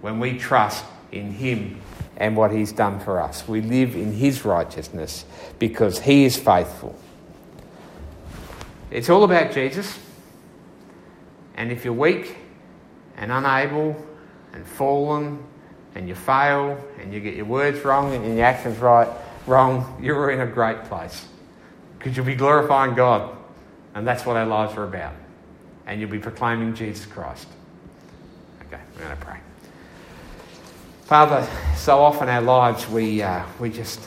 when 0.03 0.21
we 0.21 0.39
trust 0.39 0.85
in 1.13 1.33
him 1.33 1.81
and 2.23 2.37
what 2.37 2.53
he's 2.53 2.73
done 2.73 3.01
for 3.01 3.21
us 3.21 3.47
we 3.49 3.61
live 3.61 3.95
in 3.95 4.13
his 4.13 4.45
righteousness 4.45 5.25
because 5.59 5.99
he 6.01 6.25
is 6.25 6.37
faithful 6.37 6.95
it's 8.91 9.11
all 9.11 9.25
about 9.25 9.53
jesus 9.53 9.99
and 11.57 11.71
if 11.71 11.85
you're 11.85 11.93
weak 11.93 12.37
and 13.17 13.31
unable 13.31 13.97
and 14.53 14.67
fallen 14.67 15.43
and 15.95 16.09
you 16.09 16.15
fail 16.15 16.83
and 17.01 17.13
you 17.13 17.21
get 17.21 17.35
your 17.35 17.45
words 17.45 17.85
wrong 17.85 18.15
and 18.15 18.37
your 18.37 18.45
actions 18.45 18.79
right 18.79 19.09
wrong, 19.47 19.99
you're 20.01 20.31
in 20.31 20.41
a 20.41 20.47
great 20.47 20.85
place. 20.85 21.27
Because 21.99 22.17
you'll 22.17 22.27
be 22.27 22.35
glorifying 22.35 22.95
God. 22.95 23.37
And 23.95 24.07
that's 24.07 24.25
what 24.25 24.37
our 24.37 24.47
lives 24.47 24.77
are 24.77 24.85
about. 24.85 25.15
And 25.87 26.01
you'll 26.01 26.11
be 26.11 26.19
proclaiming 26.19 26.75
Jesus 26.75 27.07
Christ. 27.07 27.49
Okay, 28.67 28.81
we're 28.95 29.05
going 29.05 29.17
to 29.17 29.25
pray. 29.25 29.39
Father, 31.13 31.47
so 31.77 31.99
often 31.99 32.31
our 32.31 32.41
lives 32.41 32.89
we, 32.89 33.21
uh, 33.21 33.45
we 33.61 33.69
just, 33.69 34.01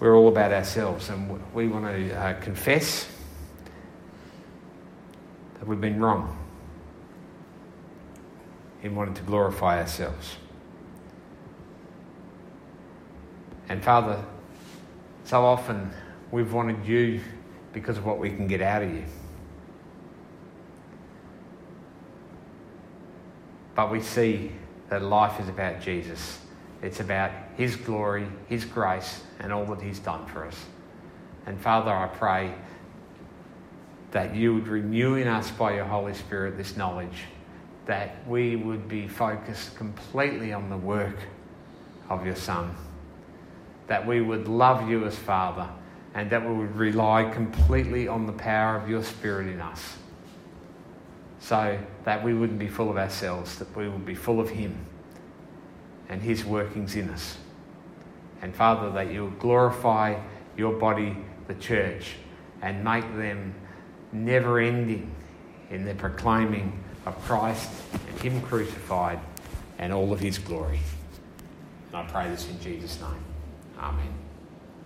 we're 0.00 0.16
all 0.16 0.26
about 0.26 0.52
ourselves 0.52 1.10
and 1.10 1.40
we 1.54 1.68
want 1.68 1.84
to 1.84 2.12
uh, 2.12 2.40
confess 2.40 3.08
that 5.56 5.68
we've 5.68 5.80
been 5.80 6.00
wrong 6.00 6.36
in 8.82 8.96
wanting 8.96 9.14
to 9.14 9.22
glorify 9.22 9.80
ourselves. 9.80 10.34
And 13.68 13.80
Father, 13.80 14.24
so 15.22 15.44
often 15.44 15.92
we've 16.32 16.52
wanted 16.52 16.84
you 16.84 17.20
because 17.72 17.96
of 17.96 18.04
what 18.04 18.18
we 18.18 18.30
can 18.30 18.48
get 18.48 18.60
out 18.60 18.82
of 18.82 18.92
you. 18.92 19.04
But 23.76 23.92
we 23.92 24.02
see 24.02 24.50
that 24.88 25.02
life 25.02 25.40
is 25.40 25.48
about 25.48 25.80
Jesus. 25.80 26.38
It's 26.82 27.00
about 27.00 27.30
His 27.56 27.76
glory, 27.76 28.26
His 28.48 28.64
grace, 28.64 29.22
and 29.40 29.52
all 29.52 29.66
that 29.66 29.82
He's 29.82 29.98
done 29.98 30.26
for 30.26 30.44
us. 30.44 30.56
And 31.46 31.60
Father, 31.60 31.90
I 31.90 32.06
pray 32.06 32.54
that 34.10 34.34
you 34.34 34.54
would 34.54 34.68
renew 34.68 35.16
in 35.16 35.28
us 35.28 35.50
by 35.50 35.74
your 35.74 35.84
Holy 35.84 36.14
Spirit 36.14 36.56
this 36.56 36.76
knowledge, 36.76 37.24
that 37.86 38.26
we 38.26 38.56
would 38.56 38.88
be 38.88 39.08
focused 39.08 39.76
completely 39.76 40.52
on 40.52 40.70
the 40.70 40.76
work 40.76 41.16
of 42.08 42.24
your 42.24 42.36
Son 42.36 42.74
that 43.88 44.06
we 44.06 44.20
would 44.20 44.46
love 44.46 44.88
you 44.88 45.04
as 45.04 45.16
Father 45.16 45.68
and 46.14 46.30
that 46.30 46.46
we 46.46 46.54
would 46.54 46.76
rely 46.76 47.28
completely 47.30 48.06
on 48.06 48.26
the 48.26 48.32
power 48.32 48.76
of 48.76 48.88
your 48.88 49.02
Spirit 49.02 49.48
in 49.48 49.60
us. 49.60 49.96
So 51.40 51.78
that 52.04 52.22
we 52.22 52.34
wouldn't 52.34 52.58
be 52.58 52.68
full 52.68 52.90
of 52.90 52.96
ourselves, 52.96 53.58
that 53.58 53.74
we 53.76 53.88
would 53.88 54.04
be 54.04 54.14
full 54.14 54.40
of 54.40 54.50
Him 54.50 54.76
and 56.08 56.22
His 56.22 56.44
workings 56.44 56.96
in 56.96 57.10
us. 57.10 57.38
And 58.42 58.54
Father, 58.54 58.90
that 58.90 59.12
you 59.12 59.24
would 59.26 59.38
glorify 59.38 60.20
your 60.56 60.72
body, 60.72 61.16
the 61.46 61.54
church, 61.54 62.16
and 62.62 62.84
make 62.84 63.04
them 63.16 63.54
never 64.12 64.58
ending 64.58 65.10
in 65.70 65.84
their 65.84 65.94
proclaiming 65.94 66.82
of 67.06 67.18
Christ 67.24 67.70
and 68.08 68.20
Him 68.20 68.40
crucified 68.42 69.20
and 69.78 69.92
all 69.92 70.12
of 70.12 70.20
His 70.20 70.38
glory. 70.38 70.80
And 71.88 71.96
I 71.96 72.06
pray 72.06 72.28
this 72.28 72.48
in 72.48 72.60
Jesus' 72.60 73.00
name. 73.00 73.24
Amen. 73.78 74.27